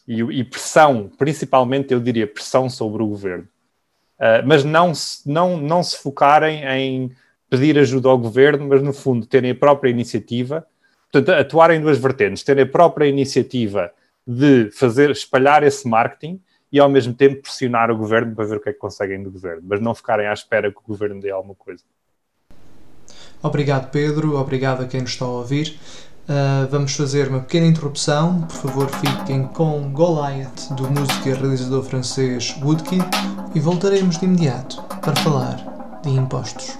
E, 0.07 0.21
e, 0.21 0.43
pressão, 0.43 1.09
principalmente, 1.17 1.93
eu 1.93 1.99
diria 1.99 2.27
pressão 2.27 2.69
sobre 2.69 3.01
o 3.01 3.07
governo. 3.07 3.47
Uh, 4.19 4.45
mas 4.45 4.63
não 4.63 4.93
se, 4.93 5.27
não, 5.27 5.57
não 5.57 5.81
se 5.81 5.97
focarem 5.97 6.63
em 6.63 7.11
pedir 7.49 7.77
ajuda 7.77 8.09
ao 8.09 8.17
governo, 8.17 8.67
mas 8.67 8.83
no 8.83 8.93
fundo 8.93 9.25
terem 9.25 9.51
a 9.51 9.55
própria 9.55 9.89
iniciativa, 9.89 10.65
portanto, 11.11 11.35
atuarem 11.37 11.79
em 11.79 11.81
duas 11.81 11.97
vertentes, 11.97 12.43
terem 12.43 12.63
a 12.63 12.67
própria 12.67 13.07
iniciativa 13.07 13.91
de 14.25 14.69
fazer, 14.71 15.09
espalhar 15.09 15.63
esse 15.63 15.87
marketing 15.87 16.39
e 16.71 16.79
ao 16.79 16.89
mesmo 16.89 17.13
tempo 17.13 17.41
pressionar 17.41 17.91
o 17.91 17.97
governo 17.97 18.33
para 18.35 18.45
ver 18.45 18.57
o 18.57 18.59
que 18.59 18.69
é 18.69 18.73
que 18.73 18.79
conseguem 18.79 19.21
do 19.21 19.29
governo, 19.29 19.61
mas 19.65 19.81
não 19.81 19.93
ficarem 19.93 20.27
à 20.27 20.33
espera 20.33 20.71
que 20.71 20.77
o 20.77 20.87
governo 20.87 21.19
dê 21.19 21.29
alguma 21.29 21.55
coisa. 21.55 21.83
Obrigado, 23.43 23.89
Pedro. 23.89 24.37
Obrigado 24.37 24.83
a 24.83 24.87
quem 24.87 25.01
nos 25.01 25.11
está 25.11 25.25
a 25.25 25.29
ouvir. 25.29 25.79
Uh, 26.23 26.67
vamos 26.69 26.95
fazer 26.95 27.27
uma 27.27 27.39
pequena 27.39 27.65
interrupção. 27.65 28.41
Por 28.43 28.55
favor, 28.55 28.89
fiquem 28.89 29.47
com 29.47 29.91
Goliath, 29.91 30.71
do 30.75 30.89
músico 30.89 31.27
e 31.27 31.33
realizador 31.33 31.83
francês 31.83 32.55
Woodkid, 32.61 33.03
e 33.55 33.59
voltaremos 33.59 34.17
de 34.17 34.25
imediato 34.25 34.81
para 35.01 35.15
falar 35.17 35.57
de 36.03 36.09
impostos. 36.09 36.77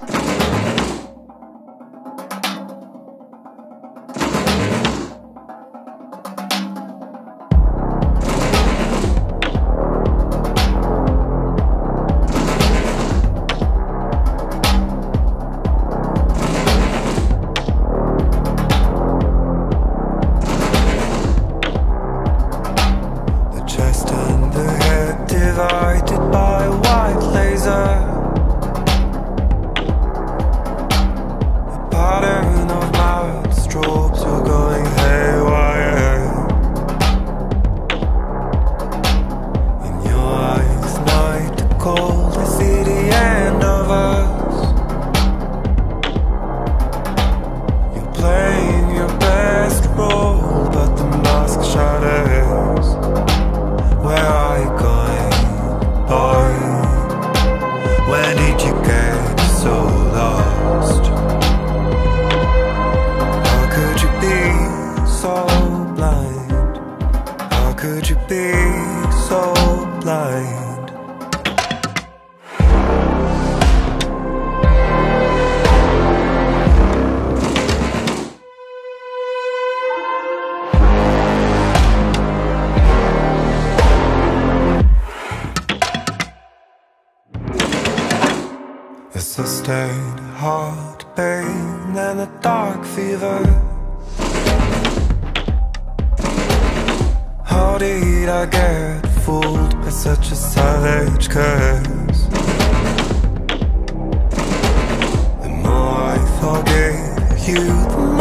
You, 107.48 108.11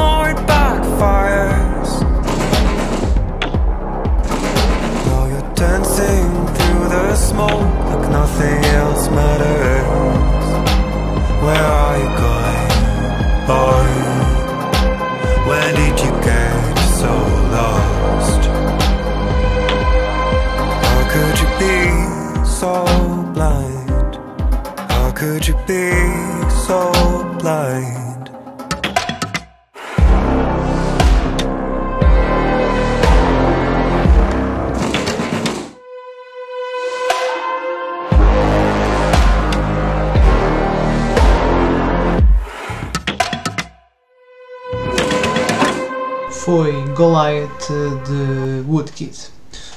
de 47.70 48.68
Woodkid. 48.68 49.16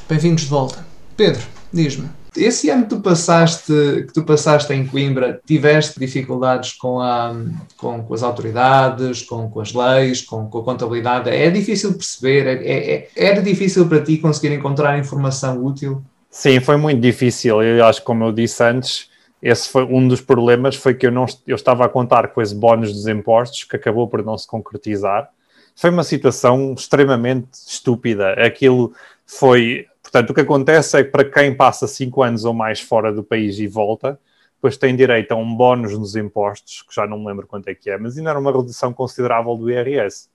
Bem-vindos 0.08 0.44
de 0.44 0.48
volta. 0.48 0.86
Pedro, 1.16 1.42
diz-me. 1.70 2.08
Esse 2.34 2.70
ano 2.70 2.84
que 2.84 2.88
tu 2.88 3.00
passaste, 3.00 3.72
que 4.06 4.12
tu 4.12 4.24
passaste 4.24 4.72
em 4.72 4.86
Coimbra, 4.86 5.40
tiveste 5.46 6.00
dificuldades 6.00 6.72
com, 6.72 7.00
a, 7.00 7.36
com, 7.76 8.02
com 8.02 8.14
as 8.14 8.22
autoridades, 8.22 9.22
com, 9.22 9.50
com 9.50 9.60
as 9.60 9.72
leis, 9.72 10.22
com, 10.22 10.46
com, 10.46 10.58
a 10.58 10.64
contabilidade? 10.64 11.28
É 11.28 11.50
difícil 11.50 11.92
perceber? 11.92 12.46
É, 12.46 12.94
é, 12.94 13.08
era 13.14 13.42
difícil 13.42 13.86
para 13.86 14.00
ti 14.00 14.16
conseguir 14.16 14.54
encontrar 14.54 14.98
informação 14.98 15.62
útil? 15.62 16.02
Sim, 16.30 16.60
foi 16.60 16.78
muito 16.78 17.00
difícil. 17.00 17.62
Eu 17.62 17.84
acho 17.84 18.00
que, 18.00 18.06
como 18.06 18.24
eu 18.24 18.32
disse 18.32 18.64
antes, 18.64 19.10
esse 19.42 19.68
foi 19.68 19.84
um 19.84 20.08
dos 20.08 20.22
problemas, 20.22 20.74
foi 20.74 20.94
que 20.94 21.06
eu, 21.06 21.12
não, 21.12 21.26
eu 21.46 21.54
estava 21.54 21.84
a 21.84 21.88
contar 21.88 22.28
com 22.28 22.40
esse 22.40 22.54
bónus 22.54 22.92
dos 22.92 23.06
impostos, 23.06 23.64
que 23.64 23.76
acabou 23.76 24.08
por 24.08 24.24
não 24.24 24.38
se 24.38 24.46
concretizar. 24.46 25.30
Foi 25.75 25.90
uma 25.90 26.04
situação 26.04 26.75
extremamente 26.75 27.52
estúpida. 27.52 28.33
Aquilo 28.35 28.95
foi 29.26 29.87
Portanto, 30.14 30.31
o 30.31 30.35
que 30.35 30.43
acontece 30.43 30.97
é 30.97 31.02
que 31.02 31.11
para 31.11 31.25
quem 31.25 31.57
passa 31.57 31.88
5 31.88 32.23
anos 32.23 32.45
ou 32.45 32.54
mais 32.54 32.81
fora 32.81 33.12
do 33.12 33.25
país 33.25 33.59
e 33.59 33.66
volta, 33.66 34.21
depois 34.54 34.76
tem 34.76 34.95
direito 34.95 35.33
a 35.33 35.35
um 35.35 35.57
bónus 35.57 35.99
nos 35.99 36.14
impostos, 36.14 36.83
que 36.83 36.95
já 36.95 37.04
não 37.04 37.19
me 37.19 37.26
lembro 37.26 37.49
quanto 37.49 37.66
é 37.66 37.75
que 37.75 37.90
é, 37.90 37.99
mas 37.99 38.16
ainda 38.16 38.31
era 38.31 38.38
uma 38.38 38.52
redução 38.52 38.93
considerável 38.93 39.57
do 39.57 39.69
IRS. 39.69 40.28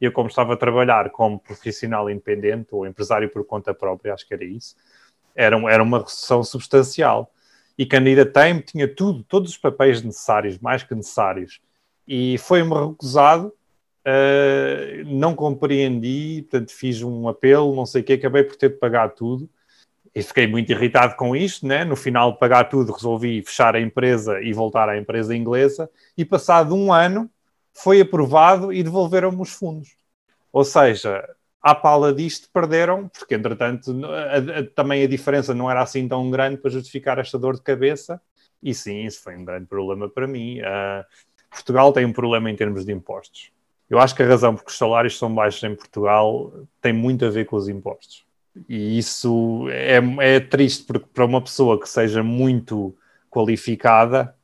Eu, 0.00 0.12
como 0.12 0.28
estava 0.28 0.52
a 0.52 0.56
trabalhar 0.56 1.10
como 1.10 1.40
profissional 1.40 2.08
independente 2.08 2.68
ou 2.70 2.86
empresário 2.86 3.28
por 3.28 3.44
conta 3.44 3.74
própria, 3.74 4.14
acho 4.14 4.24
que 4.24 4.34
era 4.34 4.44
isso, 4.44 4.76
era, 5.34 5.56
era 5.68 5.82
uma 5.82 5.98
redução 5.98 6.44
substancial. 6.44 7.28
E 7.76 7.84
candidatei-me, 7.84 8.60
tinha 8.60 8.86
tudo, 8.86 9.24
todos 9.24 9.50
os 9.50 9.58
papéis 9.58 10.00
necessários, 10.00 10.58
mais 10.58 10.84
que 10.84 10.94
necessários. 10.94 11.60
E 12.06 12.38
foi-me 12.38 12.72
recusado 12.72 13.52
Uh, 14.06 15.02
não 15.06 15.34
compreendi, 15.34 16.42
portanto 16.42 16.72
fiz 16.72 17.02
um 17.02 17.26
apelo, 17.26 17.74
não 17.74 17.86
sei 17.86 18.02
o 18.02 18.04
que, 18.04 18.12
acabei 18.12 18.44
por 18.44 18.54
ter 18.54 18.68
de 18.68 18.76
pagar 18.76 19.08
tudo 19.14 19.48
e 20.14 20.22
fiquei 20.22 20.46
muito 20.46 20.70
irritado 20.70 21.16
com 21.16 21.34
isto, 21.34 21.66
né? 21.66 21.84
no 21.84 21.96
final 21.96 22.32
de 22.32 22.38
pagar 22.38 22.68
tudo 22.68 22.92
resolvi 22.92 23.42
fechar 23.42 23.74
a 23.74 23.80
empresa 23.80 24.40
e 24.40 24.52
voltar 24.52 24.88
à 24.88 24.96
empresa 24.98 25.34
inglesa 25.34 25.90
e 26.16 26.24
passado 26.24 26.74
um 26.74 26.92
ano 26.92 27.30
foi 27.72 28.00
aprovado 28.00 28.72
e 28.72 28.82
devolveram-me 28.82 29.40
os 29.40 29.50
fundos. 29.52 29.96
Ou 30.52 30.64
seja, 30.64 31.26
à 31.60 31.74
pala 31.74 32.12
disto 32.12 32.48
perderam, 32.52 33.08
porque 33.08 33.34
entretanto 33.34 33.90
a, 34.04 34.58
a, 34.60 34.66
também 34.74 35.02
a 35.02 35.08
diferença 35.08 35.54
não 35.54 35.70
era 35.70 35.82
assim 35.82 36.06
tão 36.06 36.30
grande 36.30 36.58
para 36.58 36.70
justificar 36.70 37.18
esta 37.18 37.38
dor 37.38 37.54
de 37.54 37.62
cabeça 37.62 38.20
e 38.62 38.72
sim, 38.72 39.04
isso 39.04 39.22
foi 39.22 39.34
um 39.36 39.44
grande 39.44 39.66
problema 39.66 40.08
para 40.08 40.26
mim. 40.28 40.60
Uh, 40.60 41.04
Portugal 41.50 41.92
tem 41.92 42.04
um 42.04 42.12
problema 42.12 42.50
em 42.50 42.56
termos 42.56 42.84
de 42.84 42.92
impostos 42.92 43.50
eu 43.94 44.00
acho 44.00 44.14
que 44.14 44.22
a 44.22 44.26
razão 44.26 44.54
porque 44.56 44.70
os 44.70 44.76
salários 44.76 45.16
são 45.16 45.32
baixos 45.32 45.62
em 45.62 45.74
Portugal 45.74 46.52
tem 46.80 46.92
muito 46.92 47.24
a 47.24 47.30
ver 47.30 47.44
com 47.46 47.54
os 47.54 47.68
impostos. 47.68 48.24
E 48.68 48.98
isso 48.98 49.68
é, 49.70 50.00
é 50.36 50.40
triste 50.40 50.84
porque 50.84 51.06
para 51.12 51.24
uma 51.24 51.40
pessoa 51.40 51.80
que 51.80 51.88
seja 51.88 52.22
muito 52.22 52.96
qualificada 53.30 54.34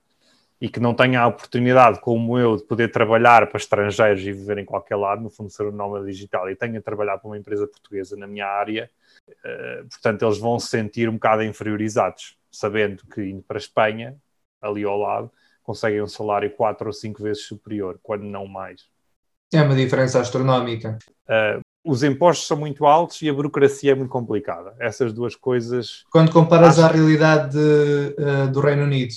e 0.61 0.69
que 0.69 0.79
não 0.79 0.95
tenha 0.95 1.23
a 1.23 1.27
oportunidade, 1.27 2.01
como 2.01 2.39
eu, 2.39 2.57
de 2.57 2.65
poder 2.65 2.93
trabalhar 2.93 3.47
para 3.49 3.57
estrangeiros 3.57 4.23
e 4.23 4.33
viver 4.33 4.59
em 4.59 4.65
qualquer 4.65 4.97
lado, 4.97 5.23
no 5.23 5.31
fundo 5.31 5.51
ser 5.51 5.67
um 5.67 5.73
nómada 5.73 6.07
digital, 6.07 6.49
e 6.51 6.55
tenha 6.55 6.81
trabalhado 6.81 7.21
para 7.21 7.31
uma 7.31 7.39
empresa 7.39 7.67
portuguesa 7.67 8.15
na 8.15 8.27
minha 8.27 8.47
área, 8.47 8.91
uh, 9.29 9.89
portanto, 9.89 10.25
eles 10.25 10.39
vão 10.39 10.61
se 10.61 10.69
sentir 10.69 11.09
um 11.09 11.15
bocado 11.15 11.43
inferiorizados, 11.43 12.37
sabendo 12.53 13.05
que 13.07 13.23
indo 13.23 13.43
para 13.43 13.57
a 13.57 13.59
Espanha, 13.59 14.17
ali 14.61 14.85
ao 14.85 14.99
lado, 14.99 15.33
conseguem 15.63 16.03
um 16.03 16.07
salário 16.07 16.51
quatro 16.51 16.89
ou 16.89 16.93
cinco 16.93 17.23
vezes 17.23 17.45
superior, 17.47 17.99
quando 18.03 18.25
não 18.25 18.47
mais. 18.47 18.87
É 19.53 19.63
uma 19.63 19.75
diferença 19.75 20.21
astronómica. 20.21 20.97
Uh, 21.29 21.61
os 21.85 22.03
impostos 22.03 22.47
são 22.47 22.57
muito 22.57 22.87
altos 22.87 23.21
e 23.23 23.29
a 23.29 23.33
burocracia 23.33 23.93
é 23.93 23.95
muito 23.95 24.11
complicada. 24.11 24.77
Essas 24.79 25.13
duas 25.13 25.35
coisas. 25.35 26.05
Quando 26.11 26.31
comparas 26.31 26.79
acho... 26.79 26.89
à 26.89 26.93
realidade 26.93 27.53
de, 27.53 28.15
uh, 28.23 28.53
do 28.53 28.61
Reino 28.61 28.85
Unido. 28.85 29.15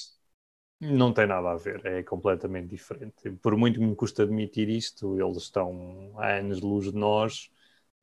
Não 0.81 1.13
tem 1.13 1.27
nada 1.27 1.51
a 1.51 1.55
ver, 1.55 1.85
é 1.85 2.03
completamente 2.03 2.67
diferente. 2.67 3.31
Por 3.41 3.55
muito 3.55 3.79
que 3.79 3.85
me 3.85 3.95
custa 3.95 4.23
admitir 4.23 4.67
isto, 4.69 5.17
eles 5.21 5.43
estão 5.43 6.11
a 6.17 6.27
anos 6.33 6.59
de 6.59 6.65
luz 6.65 6.91
de 6.91 6.97
nós 6.97 7.49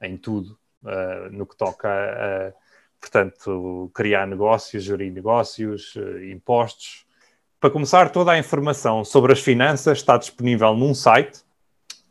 em 0.01 0.17
tudo, 0.17 0.59
uh, 0.85 1.31
no 1.31 1.47
que 1.47 1.57
toca 1.57 1.89
a, 1.89 2.49
a, 2.49 2.53
portanto, 2.99 3.91
criar 3.93 4.27
negócios, 4.27 4.85
gerir 4.85 5.13
negócios, 5.13 5.95
impostos. 6.31 7.05
Para 7.59 7.71
começar, 7.71 8.11
toda 8.11 8.31
a 8.31 8.39
informação 8.39 9.05
sobre 9.05 9.33
as 9.33 9.41
finanças 9.41 9.99
está 9.99 10.17
disponível 10.17 10.75
num 10.75 10.95
site 10.95 11.43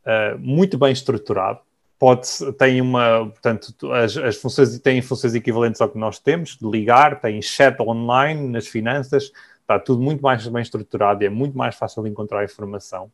uh, 0.10 0.40
muito 0.40 0.78
bem 0.78 0.92
estruturado. 0.92 1.60
Pode, 2.00 2.30
tem 2.58 2.80
uma, 2.80 3.28
portanto, 3.30 3.92
as, 3.92 4.16
as 4.16 4.38
funções 4.38 4.80
têm 4.80 5.02
funções 5.02 5.36
equivalentes 5.36 5.82
ao 5.82 5.90
que 5.90 5.98
nós 5.98 6.18
temos, 6.18 6.58
de 6.58 6.66
ligar, 6.66 7.20
tem 7.20 7.42
chat 7.42 7.80
online 7.82 8.48
nas 8.48 8.68
finanças, 8.68 9.32
está 9.60 9.78
tudo 9.78 10.02
muito 10.02 10.22
mais 10.22 10.48
bem 10.48 10.62
estruturado 10.62 11.24
e 11.24 11.28
é 11.28 11.30
muito 11.30 11.58
mais 11.58 11.76
fácil 11.76 12.02
de 12.04 12.10
encontrar 12.10 12.44
informação. 12.44 13.12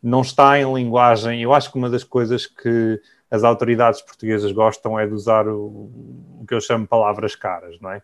Não 0.00 0.20
está 0.20 0.58
em 0.58 0.72
linguagem, 0.72 1.42
eu 1.42 1.52
acho 1.52 1.72
que 1.72 1.78
uma 1.78 1.90
das 1.90 2.04
coisas 2.04 2.46
que 2.46 3.00
as 3.28 3.42
autoridades 3.42 4.00
portuguesas 4.00 4.52
gostam 4.52 4.98
é 4.98 5.06
de 5.06 5.12
usar 5.12 5.48
o, 5.48 5.90
o 6.40 6.44
que 6.46 6.54
eu 6.54 6.60
chamo 6.60 6.86
palavras 6.86 7.34
caras, 7.34 7.76
não 7.80 7.90
é? 7.90 8.00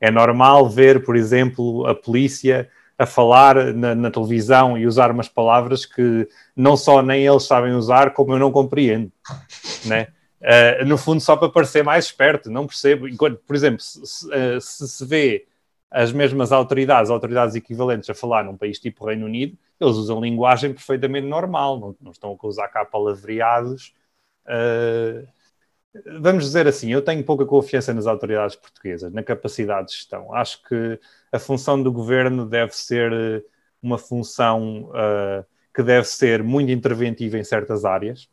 É 0.00 0.10
normal 0.10 0.68
ver, 0.68 1.02
por 1.02 1.16
exemplo, 1.16 1.86
a 1.86 1.94
polícia 1.94 2.70
a 2.98 3.06
falar 3.06 3.72
na, 3.72 3.94
na, 3.94 4.10
televisão 4.10 4.76
e 4.76 4.86
usar 4.86 5.12
umas 5.12 5.28
palavras 5.28 5.86
que 5.86 6.28
não 6.56 6.76
só 6.76 7.00
nem 7.00 7.24
eles 7.24 7.44
sabem 7.44 7.72
usar, 7.72 8.12
como 8.12 8.32
eu 8.32 8.38
não 8.38 8.50
compreendo, 8.50 9.12
né? 9.86 10.08
Uh, 10.40 10.84
no 10.84 10.98
fundo, 10.98 11.20
só 11.20 11.36
para 11.36 11.48
parecer 11.48 11.82
mais 11.82 12.06
esperto, 12.06 12.50
não 12.50 12.66
percebo. 12.66 13.08
Enquanto, 13.08 13.38
por 13.38 13.56
exemplo, 13.56 13.80
se 13.80 14.04
se, 14.04 14.26
uh, 14.26 14.60
se, 14.60 14.88
se 14.88 15.04
vê 15.04 15.46
as 15.90 16.12
mesmas 16.12 16.52
autoridades, 16.52 17.10
autoridades 17.10 17.54
equivalentes 17.54 18.10
a 18.10 18.14
falar 18.14 18.44
num 18.44 18.56
país 18.56 18.78
tipo 18.78 19.06
Reino 19.06 19.26
Unido, 19.26 19.56
eles 19.80 19.96
usam 19.96 20.20
linguagem 20.20 20.72
perfeitamente 20.72 21.26
normal, 21.26 21.78
não, 21.78 21.96
não 22.00 22.10
estão 22.10 22.38
a 22.40 22.46
usar 22.46 22.68
cá 22.68 22.84
palavreados. 22.84 23.94
Uh, 24.44 25.26
vamos 26.20 26.44
dizer 26.44 26.66
assim, 26.66 26.92
eu 26.92 27.02
tenho 27.02 27.24
pouca 27.24 27.46
confiança 27.46 27.94
nas 27.94 28.06
autoridades 28.06 28.56
portuguesas, 28.56 29.12
na 29.12 29.22
capacidade 29.22 29.88
de 29.88 29.94
gestão. 29.94 30.34
Acho 30.34 30.62
que 30.64 31.00
a 31.32 31.38
função 31.38 31.82
do 31.82 31.92
governo 31.92 32.46
deve 32.46 32.74
ser 32.74 33.12
eh, 33.12 33.42
uma 33.82 33.98
função 33.98 34.90
uh, 34.90 35.44
que 35.74 35.82
deve 35.82 36.06
ser 36.06 36.42
muito 36.42 36.72
interventiva 36.72 37.38
em 37.38 37.44
certas 37.44 37.84
áreas 37.84 38.28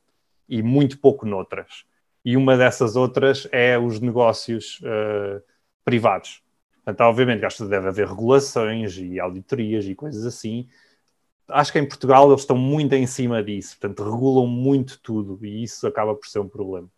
e 0.47 0.63
muito 0.63 0.99
pouco 0.99 1.25
noutras. 1.25 1.85
E 2.23 2.35
uma 2.35 2.57
dessas 2.57 2.95
outras 2.95 3.47
é 3.51 3.77
os 3.77 3.99
negócios 3.99 4.79
uh, 4.81 5.41
privados. 5.83 6.41
Portanto, 6.83 7.01
obviamente, 7.01 7.45
acho 7.45 7.63
que 7.63 7.69
deve 7.69 7.87
haver 7.87 8.07
regulações 8.07 8.97
e 8.97 9.19
auditorias 9.19 9.85
e 9.85 9.95
coisas 9.95 10.25
assim. 10.25 10.67
Acho 11.47 11.71
que 11.71 11.79
em 11.79 11.87
Portugal 11.87 12.27
eles 12.29 12.41
estão 12.41 12.57
muito 12.57 12.93
em 12.93 13.05
cima 13.05 13.43
disso, 13.43 13.77
portanto, 13.79 14.03
regulam 14.03 14.47
muito 14.47 14.99
tudo 15.01 15.43
e 15.45 15.63
isso 15.63 15.85
acaba 15.85 16.15
por 16.15 16.27
ser 16.27 16.39
um 16.39 16.49
problema. 16.49 16.89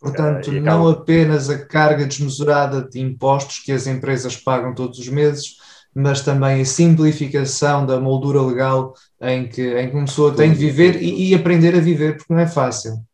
Portanto, 0.00 0.50
uh, 0.50 0.60
não 0.60 0.88
apenas 0.88 1.50
a 1.50 1.66
carga 1.66 2.06
desmesurada 2.06 2.82
de 2.82 3.00
impostos 3.00 3.58
que 3.58 3.72
as 3.72 3.86
empresas 3.86 4.36
pagam 4.36 4.74
todos 4.74 4.98
os 4.98 5.08
meses, 5.08 5.56
mas 5.94 6.22
também 6.22 6.60
a 6.60 6.64
simplificação 6.64 7.84
da 7.84 7.98
moldura 7.98 8.40
legal 8.40 8.94
em 9.20 9.48
que, 9.48 9.62
em 9.78 9.90
que 9.90 9.96
uma 9.96 10.04
pessoa 10.04 10.34
tem 10.34 10.52
de 10.52 10.58
viver 10.58 11.02
e, 11.02 11.30
e 11.30 11.34
aprender 11.34 11.74
a 11.74 11.80
viver, 11.80 12.16
porque 12.16 12.32
não 12.32 12.40
é 12.40 12.46
fácil. 12.46 13.04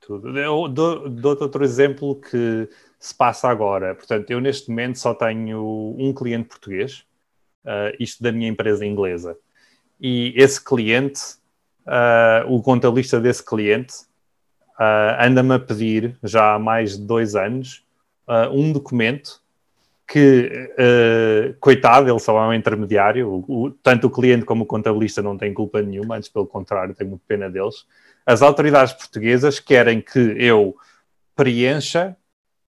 Tudo. 0.00 0.36
Eu 0.36 0.68
dou, 0.68 1.08
dou 1.08 1.36
outro 1.40 1.64
exemplo 1.64 2.20
que 2.20 2.68
se 2.98 3.14
passa 3.14 3.48
agora. 3.48 3.94
Portanto, 3.94 4.30
eu 4.30 4.40
neste 4.40 4.68
momento 4.68 4.98
só 4.98 5.14
tenho 5.14 5.96
um 5.98 6.12
cliente 6.12 6.48
português, 6.48 7.04
uh, 7.64 7.94
isto 7.98 8.22
da 8.22 8.30
minha 8.30 8.48
empresa 8.48 8.86
inglesa. 8.86 9.36
E 10.00 10.32
esse 10.36 10.62
cliente, 10.62 11.20
uh, 11.86 12.52
o 12.52 12.62
contabilista 12.62 13.20
desse 13.20 13.44
cliente, 13.44 13.94
uh, 14.78 15.16
anda-me 15.20 15.54
a 15.54 15.58
pedir, 15.58 16.16
já 16.22 16.54
há 16.54 16.58
mais 16.58 16.98
de 16.98 17.04
dois 17.04 17.34
anos, 17.34 17.84
um 18.52 18.72
documento 18.72 19.42
que, 20.12 20.68
uh, 20.78 21.54
coitado, 21.58 22.10
ele 22.10 22.18
só 22.18 22.36
é 22.44 22.48
um 22.48 22.52
intermediário, 22.52 23.28
o, 23.28 23.64
o, 23.64 23.70
tanto 23.70 24.08
o 24.08 24.10
cliente 24.10 24.44
como 24.44 24.64
o 24.64 24.66
contabilista 24.66 25.22
não 25.22 25.38
têm 25.38 25.54
culpa 25.54 25.80
nenhuma, 25.80 26.16
antes 26.16 26.28
pelo 26.28 26.46
contrário, 26.46 26.94
tenho 26.94 27.10
muito 27.10 27.22
pena 27.26 27.48
deles. 27.48 27.86
As 28.26 28.42
autoridades 28.42 28.92
portuguesas 28.92 29.58
querem 29.58 30.00
que 30.00 30.18
eu 30.38 30.76
preencha 31.34 32.14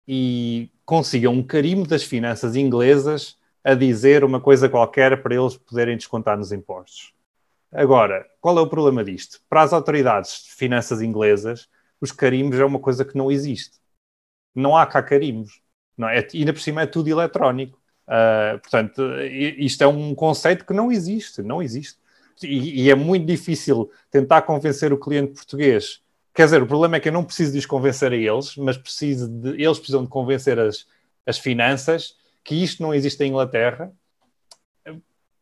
e 0.07 0.71
consiga 0.85 1.31
um 1.31 1.43
carimbo 1.43 1.89
das 1.89 2.03
finanças 2.03 2.55
inglesas 2.55 3.39
a 3.65 3.75
dizer 3.75 4.25
uma 4.25 4.41
coisa 4.41 4.69
qualquer 4.69 5.23
para 5.23 5.35
eles 5.35 5.57
poderem 5.57 5.97
descontar 5.97 6.37
nos 6.37 6.53
impostos. 6.53 7.15
Agora, 7.73 8.27
qual 8.41 8.59
é 8.59 8.61
o 8.61 8.67
problema 8.67 9.03
disto? 9.03 9.41
Para 9.49 9.63
as 9.63 9.73
autoridades 9.73 10.45
de 10.45 10.53
finanças 10.53 11.01
inglesas, 11.01 11.67
os 12.03 12.11
carimbos 12.11 12.59
é 12.59 12.65
uma 12.65 12.81
coisa 12.81 13.05
que 13.05 13.17
não 13.17 13.31
existe. 13.31 13.79
Não 14.53 14.77
há 14.77 14.85
cá 14.85 15.01
carimbos. 15.03 15.63
Não 15.97 16.09
é? 16.09 16.27
E 16.35 16.39
ainda 16.39 16.53
por 16.53 16.61
cima 16.61 16.83
é 16.83 16.87
tudo 16.87 17.09
eletrónico. 17.09 17.81
Uh, 18.09 18.59
portanto, 18.59 19.03
isto 19.57 19.83
é 19.85 19.87
um 19.87 20.13
conceito 20.15 20.67
que 20.67 20.75
não 20.75 20.91
existe, 20.91 21.43
não 21.43 21.63
existe. 21.63 21.97
E, 22.43 22.87
e, 22.87 22.91
é 22.91 22.95
muito 22.97 23.25
difícil 23.25 23.89
tentar 24.11 24.43
convencer 24.43 24.93
o 24.93 24.99
cliente 24.99 25.35
português. 25.35 26.01
Quer 26.35 26.47
dizer, 26.47 26.63
o 26.63 26.67
problema 26.67 26.97
é 26.97 27.01
que 27.01 27.09
eu 27.09 27.13
não 27.13 27.25
preciso 27.25 27.53
de 27.53 27.59
os 27.59 27.67
convencer 27.67 28.11
a 28.11 28.17
eles, 28.17 28.57
mas 28.57 28.77
preciso 28.77 29.29
de, 29.29 29.63
eles 29.63 29.79
precisam 29.79 30.03
de 30.03 30.09
convencer 30.09 30.59
as, 30.59 30.87
as 31.25 31.39
finanças 31.39 32.17
que 32.43 32.57
isto 32.57 32.83
não 32.83 32.93
existe 32.93 33.23
em 33.23 33.29
Inglaterra. 33.29 33.93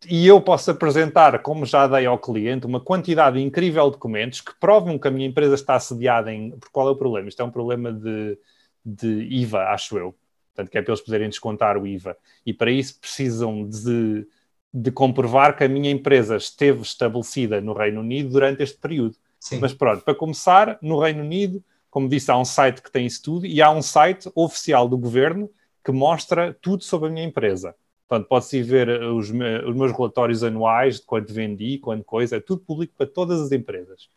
E 0.09 0.27
eu 0.27 0.41
posso 0.41 0.71
apresentar, 0.71 1.43
como 1.43 1.67
já 1.67 1.87
dei 1.87 2.07
ao 2.07 2.19
cliente, 2.19 2.67
uma 2.67 2.81
quantidade 2.81 3.39
incrível 3.39 3.87
de 3.87 3.93
documentos 3.93 4.41
que 4.41 4.59
provam 4.59 4.99
que 4.99 5.07
a 5.07 5.11
minha 5.11 5.27
empresa 5.27 5.55
está 5.55 5.75
assediada 5.75 6.33
em. 6.33 6.53
Por 6.53 6.71
qual 6.71 6.89
é 6.89 6.91
o 6.91 6.97
problema? 6.97 7.29
Isto 7.29 7.43
é 7.43 7.45
um 7.45 7.51
problema 7.51 7.93
de, 7.93 8.39
de 8.85 9.29
IVA, 9.31 9.65
acho 9.71 9.99
eu 9.99 10.15
portanto, 10.61 10.71
que 10.71 10.79
é 10.79 10.83
para 10.83 10.93
eles 10.93 11.01
poderem 11.01 11.29
descontar 11.29 11.77
o 11.77 11.87
IVA. 11.87 12.17
E 12.45 12.53
para 12.53 12.71
isso 12.71 12.99
precisam 13.01 13.67
de, 13.67 14.27
de 14.73 14.91
comprovar 14.91 15.57
que 15.57 15.65
a 15.65 15.69
minha 15.69 15.91
empresa 15.91 16.37
esteve 16.37 16.83
estabelecida 16.83 17.61
no 17.61 17.73
Reino 17.73 18.01
Unido 18.01 18.31
durante 18.31 18.63
este 18.63 18.79
período. 18.79 19.17
Sim. 19.39 19.59
Mas 19.59 19.73
pronto, 19.73 20.05
para 20.05 20.15
começar, 20.15 20.79
no 20.83 20.99
Reino 21.01 21.23
Unido, 21.23 21.65
como 21.91 22.09
disse, 22.09 22.31
há 22.31 22.37
um 22.37 22.45
site 22.45 22.83
que 22.83 22.91
tem 22.91 23.07
isso 23.07 23.23
tudo 23.23 23.47
e 23.47 23.63
há 23.63 23.71
um 23.71 23.83
site 23.83 24.31
oficial 24.35 24.89
do 24.89 24.99
governo 24.99 25.51
que 25.85 25.91
mostra 25.91 26.57
tudo 26.61 26.85
sobre 26.85 27.09
a 27.09 27.13
minha 27.13 27.25
empresa. 27.25 27.75
Portanto, 28.11 28.27
pode-se 28.27 28.61
ver 28.61 28.89
os, 29.05 29.29
os, 29.29 29.31
meus 29.31 29.93
relatórios 29.93 30.43
anuais 30.43 30.97
de 30.97 31.07
quanto 31.07 31.33
vendi, 31.33 31.79
quanto 31.79 32.03
coisa, 32.03 32.39
é 32.39 32.41
tudo 32.41 32.61
público 32.61 32.93
para 32.99 33.07
todas 33.07 33.41
as 33.41 33.53
empresas. 33.53 34.09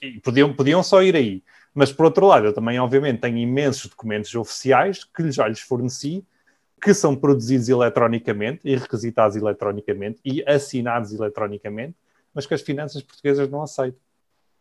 E 0.00 0.20
podiam, 0.20 0.54
podiam 0.54 0.80
só 0.80 1.02
ir 1.02 1.16
aí. 1.16 1.42
Mas, 1.74 1.92
por 1.92 2.04
outro 2.04 2.24
lado, 2.24 2.46
eu 2.46 2.52
também, 2.52 2.78
obviamente, 2.78 3.20
tenho 3.20 3.36
imensos 3.38 3.90
documentos 3.90 4.32
oficiais 4.36 5.02
que 5.02 5.28
já 5.32 5.48
lhes 5.48 5.58
forneci, 5.58 6.24
que 6.80 6.94
são 6.94 7.16
produzidos 7.16 7.68
eletronicamente 7.68 8.60
e 8.62 8.76
requisitados 8.76 9.36
eletronicamente 9.36 10.20
e 10.24 10.44
assinados 10.48 11.12
eletronicamente, 11.12 11.96
mas 12.32 12.46
que 12.46 12.54
as 12.54 12.62
finanças 12.62 13.02
portuguesas 13.02 13.50
não 13.50 13.62
aceitam. 13.62 13.98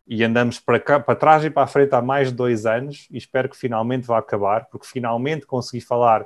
E 0.08 0.24
andamos 0.24 0.60
para, 0.60 0.80
cá, 0.80 1.00
para 1.00 1.16
trás 1.16 1.46
e 1.46 1.52
para 1.52 1.62
a 1.62 1.68
frente 1.68 1.94
há 1.94 2.02
mais 2.02 2.30
de 2.30 2.34
dois 2.34 2.66
anos 2.66 3.08
e 3.12 3.18
espero 3.20 3.48
que 3.48 3.56
finalmente 3.56 4.08
vá 4.08 4.18
acabar, 4.18 4.66
porque 4.72 4.88
finalmente 4.88 5.46
consegui 5.46 5.82
falar 5.82 6.26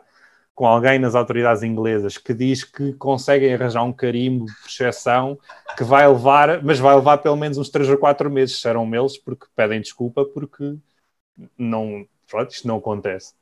com 0.55 0.65
alguém 0.65 0.97
nas 0.97 1.15
autoridades 1.15 1.61
inglesas 1.61 2.17
que 2.17 2.33
diz 2.33 2.63
que 2.63 2.93
conseguem 2.93 3.53
arranjar 3.53 3.83
um 3.83 3.91
carimbo 3.91 4.45
de 4.45 4.53
exceção 4.65 5.37
que 5.77 5.83
vai 5.83 6.07
levar, 6.07 6.63
mas 6.63 6.79
vai 6.79 6.95
levar 6.95 7.17
pelo 7.17 7.35
menos 7.35 7.57
uns 7.57 7.69
3 7.69 7.89
ou 7.89 7.97
4 7.97 8.31
meses, 8.31 8.61
serão 8.61 8.95
eles, 8.95 9.17
porque 9.17 9.45
pedem 9.53 9.81
desculpa 9.81 10.23
porque 10.23 10.77
não, 11.57 12.07
pronto, 12.29 12.51
isto 12.51 12.65
não 12.67 12.77
acontece. 12.77 13.33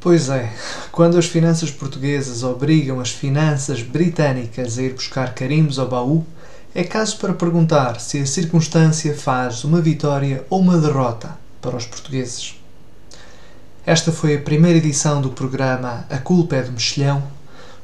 Pois 0.00 0.28
é, 0.28 0.50
quando 0.90 1.18
as 1.18 1.26
finanças 1.26 1.70
portuguesas 1.70 2.42
obrigam 2.42 2.98
as 2.98 3.12
finanças 3.12 3.82
britânicas 3.82 4.76
a 4.76 4.82
ir 4.82 4.94
buscar 4.94 5.34
carimbos 5.34 5.78
ao 5.78 5.88
baú, 5.88 6.26
é 6.74 6.82
caso 6.82 7.18
para 7.18 7.34
perguntar 7.34 8.00
se 8.00 8.18
a 8.18 8.26
circunstância 8.26 9.14
faz 9.14 9.62
uma 9.62 9.80
vitória 9.80 10.44
ou 10.50 10.60
uma 10.60 10.78
derrota 10.78 11.38
para 11.60 11.76
os 11.76 11.86
portugueses. 11.86 12.59
Esta 13.86 14.12
foi 14.12 14.36
a 14.36 14.40
primeira 14.40 14.76
edição 14.76 15.22
do 15.22 15.30
programa 15.30 16.04
A 16.10 16.18
Culpa 16.18 16.56
é 16.56 16.62
do 16.62 16.72
Mexilhão. 16.72 17.22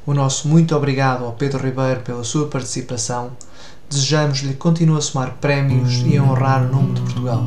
O 0.05 0.13
nosso 0.13 0.47
muito 0.47 0.75
obrigado 0.75 1.25
ao 1.25 1.31
Pedro 1.31 1.65
Ribeiro 1.65 2.01
pela 2.01 2.23
sua 2.23 2.47
participação. 2.47 3.31
Desejamos-lhe 3.89 4.53
continue 4.53 4.99
a 4.99 5.01
somar 5.01 5.37
prémios 5.41 6.03
e 6.05 6.15
a 6.15 6.23
honrar 6.23 6.67
o 6.67 6.71
nome 6.71 6.93
de 6.93 7.01
Portugal. 7.01 7.43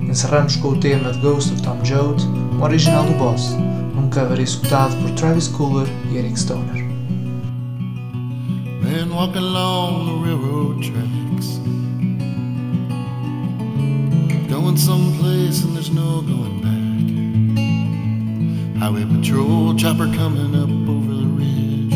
Encerramos 0.00 0.56
com 0.56 0.68
o 0.68 0.80
tema 0.80 1.12
The 1.12 1.20
Ghost 1.20 1.52
of 1.52 1.62
Tom 1.62 1.84
Joad, 1.84 2.24
um 2.24 2.62
original 2.62 3.04
do 3.04 3.12
Boss, 3.18 3.50
num 3.94 4.08
cover 4.08 4.40
executado 4.40 4.96
por 4.96 5.10
Travis 5.10 5.48
Cooler 5.48 5.86
e 6.10 6.16
Eric 6.16 6.40
Stoner. 6.40 6.82
Man 8.82 9.14
walking 9.14 9.38
along 9.38 10.06
the 10.06 10.26
railroad 10.26 10.82
tracks 10.82 11.60
Going 14.48 14.78
someplace 14.78 15.62
and 15.62 15.74
there's 15.74 15.90
no 15.90 16.22
going 16.22 16.62
back 16.62 16.85
Highway 18.86 19.04
patrol 19.04 19.74
chopper 19.74 20.06
coming 20.14 20.54
up 20.54 20.70
over 20.88 21.12
the 21.12 21.26
ridge. 21.26 21.92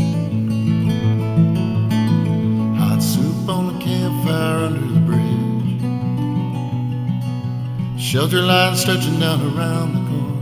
Hot 2.81 3.01
soup 3.01 3.49
on 3.49 3.67
the 3.73 3.79
campfire 3.79 4.65
under 4.67 4.89
the 4.95 4.99
bridge. 5.07 5.81
Shelter 7.97 8.43
line 8.43 8.75
stretching 8.75 9.21
down 9.21 9.41
around 9.57 9.95
the 9.95 10.01
corner. 10.11 10.41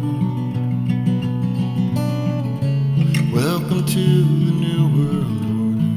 Welcome 3.30 3.84
to 3.84 4.04
the 4.46 4.52
new 4.64 4.88
world 4.96 5.42
order. 5.52 5.92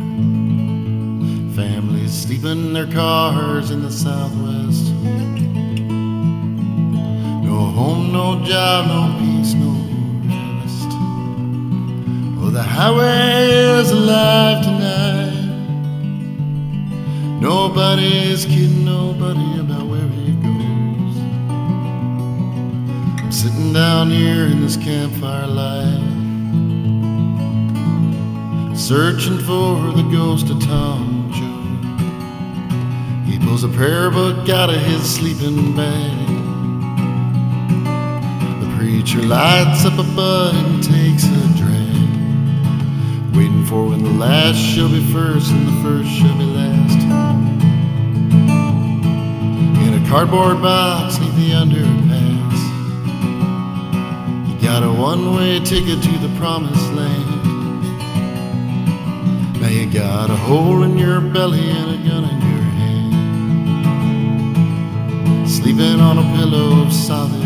Families 1.56 2.12
sleeping 2.12 2.60
in 2.66 2.74
their 2.74 2.92
cars 2.92 3.72
in 3.72 3.84
the 3.84 3.90
southwest. 3.90 4.92
No 7.42 7.58
home, 7.78 8.12
no 8.12 8.44
job, 8.44 8.88
no 8.88 9.16
peace, 9.18 9.54
the 12.52 12.62
highway 12.62 13.80
is 13.80 13.92
alive 13.92 14.62
tonight. 14.62 15.32
Nobody's 17.40 18.44
kidding 18.46 18.84
nobody 18.84 19.60
about 19.62 19.88
where 19.88 20.10
he 20.10 20.34
goes. 20.34 21.18
I'm 23.22 23.32
sitting 23.32 23.72
down 23.72 24.12
here 24.12 24.48
in 24.48 24.60
this 24.60 24.76
campfire 24.76 25.48
light, 25.48 26.04
searching 28.76 29.40
for 29.40 29.94
the 29.94 30.04
ghost 30.12 30.50
of 30.50 30.60
Tom 30.62 31.32
Joad. 31.32 31.86
He 33.32 33.40
pulls 33.40 33.64
a 33.64 33.70
prayer 33.70 34.12
book 34.12 34.50
out 34.50 34.70
of 34.70 34.76
his 34.76 35.10
sleeping 35.10 35.74
bag. 35.74 36.28
The 38.62 38.76
preacher 38.78 39.22
lights 39.22 39.86
up 39.86 39.94
a 39.94 40.04
bud 40.16 40.54
and 40.54 40.84
takes 40.84 41.24
a. 41.24 41.51
Waiting 43.42 43.66
for 43.66 43.82
when 43.88 44.04
the 44.04 44.12
last 44.12 44.60
shall 44.60 44.88
be 44.88 45.04
first 45.12 45.50
and 45.50 45.68
the 45.68 45.72
first 45.82 46.08
shall 46.12 46.38
be 46.38 46.46
last. 46.46 47.02
In 49.82 49.96
a 50.00 50.02
cardboard 50.08 50.62
box 50.62 51.18
neath 51.18 51.36
the 51.38 51.50
underpass. 51.50 52.60
You 54.48 54.56
got 54.62 54.84
a 54.84 54.94
one 54.94 55.34
way 55.36 55.60
ticket 55.60 56.04
to 56.04 56.18
the 56.20 56.30
promised 56.38 56.94
land. 56.94 57.44
Now 59.60 59.70
you 59.70 59.88
got 59.92 60.30
a 60.30 60.36
hole 60.36 60.84
in 60.84 61.00
your 61.00 61.20
belly 61.20 61.68
and 61.68 61.96
a 61.96 61.98
gun 62.08 62.26
in 62.26 62.42
your 62.42 62.62
hand. 62.78 63.16
Sleeping 65.50 66.00
on 66.00 66.20
a 66.20 66.24
pillow 66.38 66.84
of 66.84 66.94
solid 66.94 67.42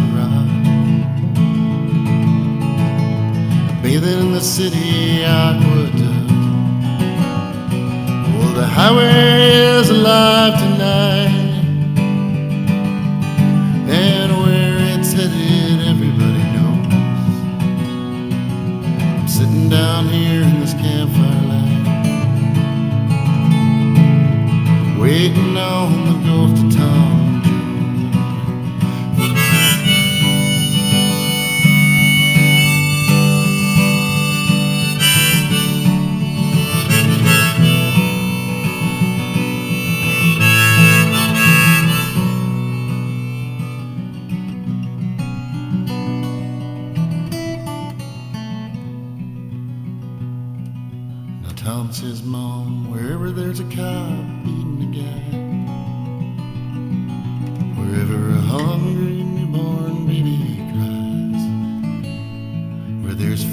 bathing 3.85 4.19
in 4.19 4.31
the 4.31 4.41
city 4.41 5.23
aqueduct. 5.23 6.31
Well, 8.35 8.53
the 8.61 8.65
highway 8.65 9.79
is 9.79 9.91
alive 9.91 10.57
tonight, 10.57 10.74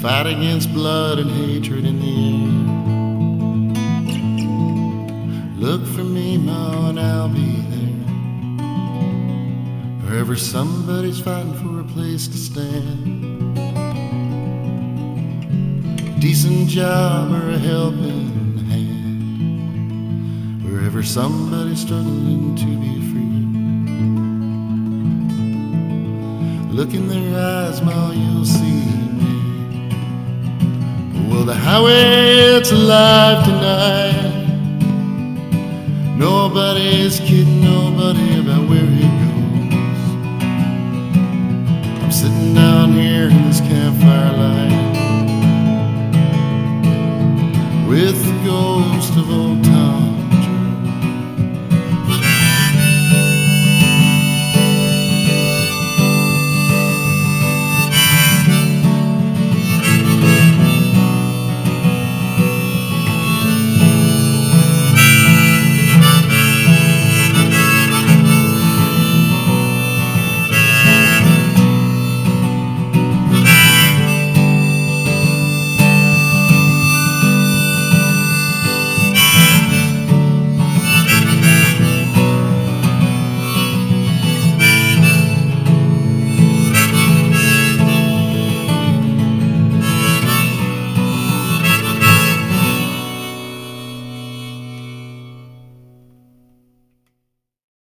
fight 0.03 0.27
against 0.27 0.73
blood 0.73 1.17
and 1.17 1.31
hatred 1.31 1.85
in 1.85 1.97
the 2.01 2.15
air. 2.35 2.51
Look 5.55 5.87
for 5.95 6.03
me, 6.03 6.37
Ma, 6.37 6.89
and 6.89 6.99
I'll 6.99 7.29
be 7.29 7.61
there. 7.71 7.95
Wherever 10.03 10.35
somebody's 10.35 11.21
fighting 11.21 11.53
for 11.53 11.79
a 11.79 11.85
place 11.85 12.27
to 12.27 12.37
stand 12.37 13.13
decent 16.19 16.67
job 16.67 17.31
or 17.31 17.51
a 17.51 17.57
helping 17.57 18.57
hand. 18.71 20.63
Wherever 20.65 21.01
somebody's 21.01 21.79
struggling 21.79 22.57
to 22.57 22.65
be 22.65 22.99
free. 23.09 23.45
Look 26.75 26.93
in 26.93 27.07
their 27.07 27.39
eyes, 27.39 27.81
Ma, 27.81 28.11
you'll 28.11 28.43
see 28.43 29.02
the 31.45 31.53
highway, 31.53 32.61
alive 32.71 33.43
tonight. 33.43 34.45
Nobody's 36.17 37.19
kidding 37.19 37.61
nobody 37.61 38.39
about 38.39 38.69
where 38.69 38.85
he 38.85 39.01
goes. 39.01 40.03
I'm 42.01 42.11
sitting 42.11 42.53
down 42.53 42.93
here 42.93 43.29
in 43.29 43.43
this 43.47 43.59
campfire 43.59 44.31
light 44.37 44.73
with 47.89 48.23
the 48.25 48.45
ghost 48.45 49.17
of 49.17 49.29
old 49.29 49.63
time. 49.63 49.72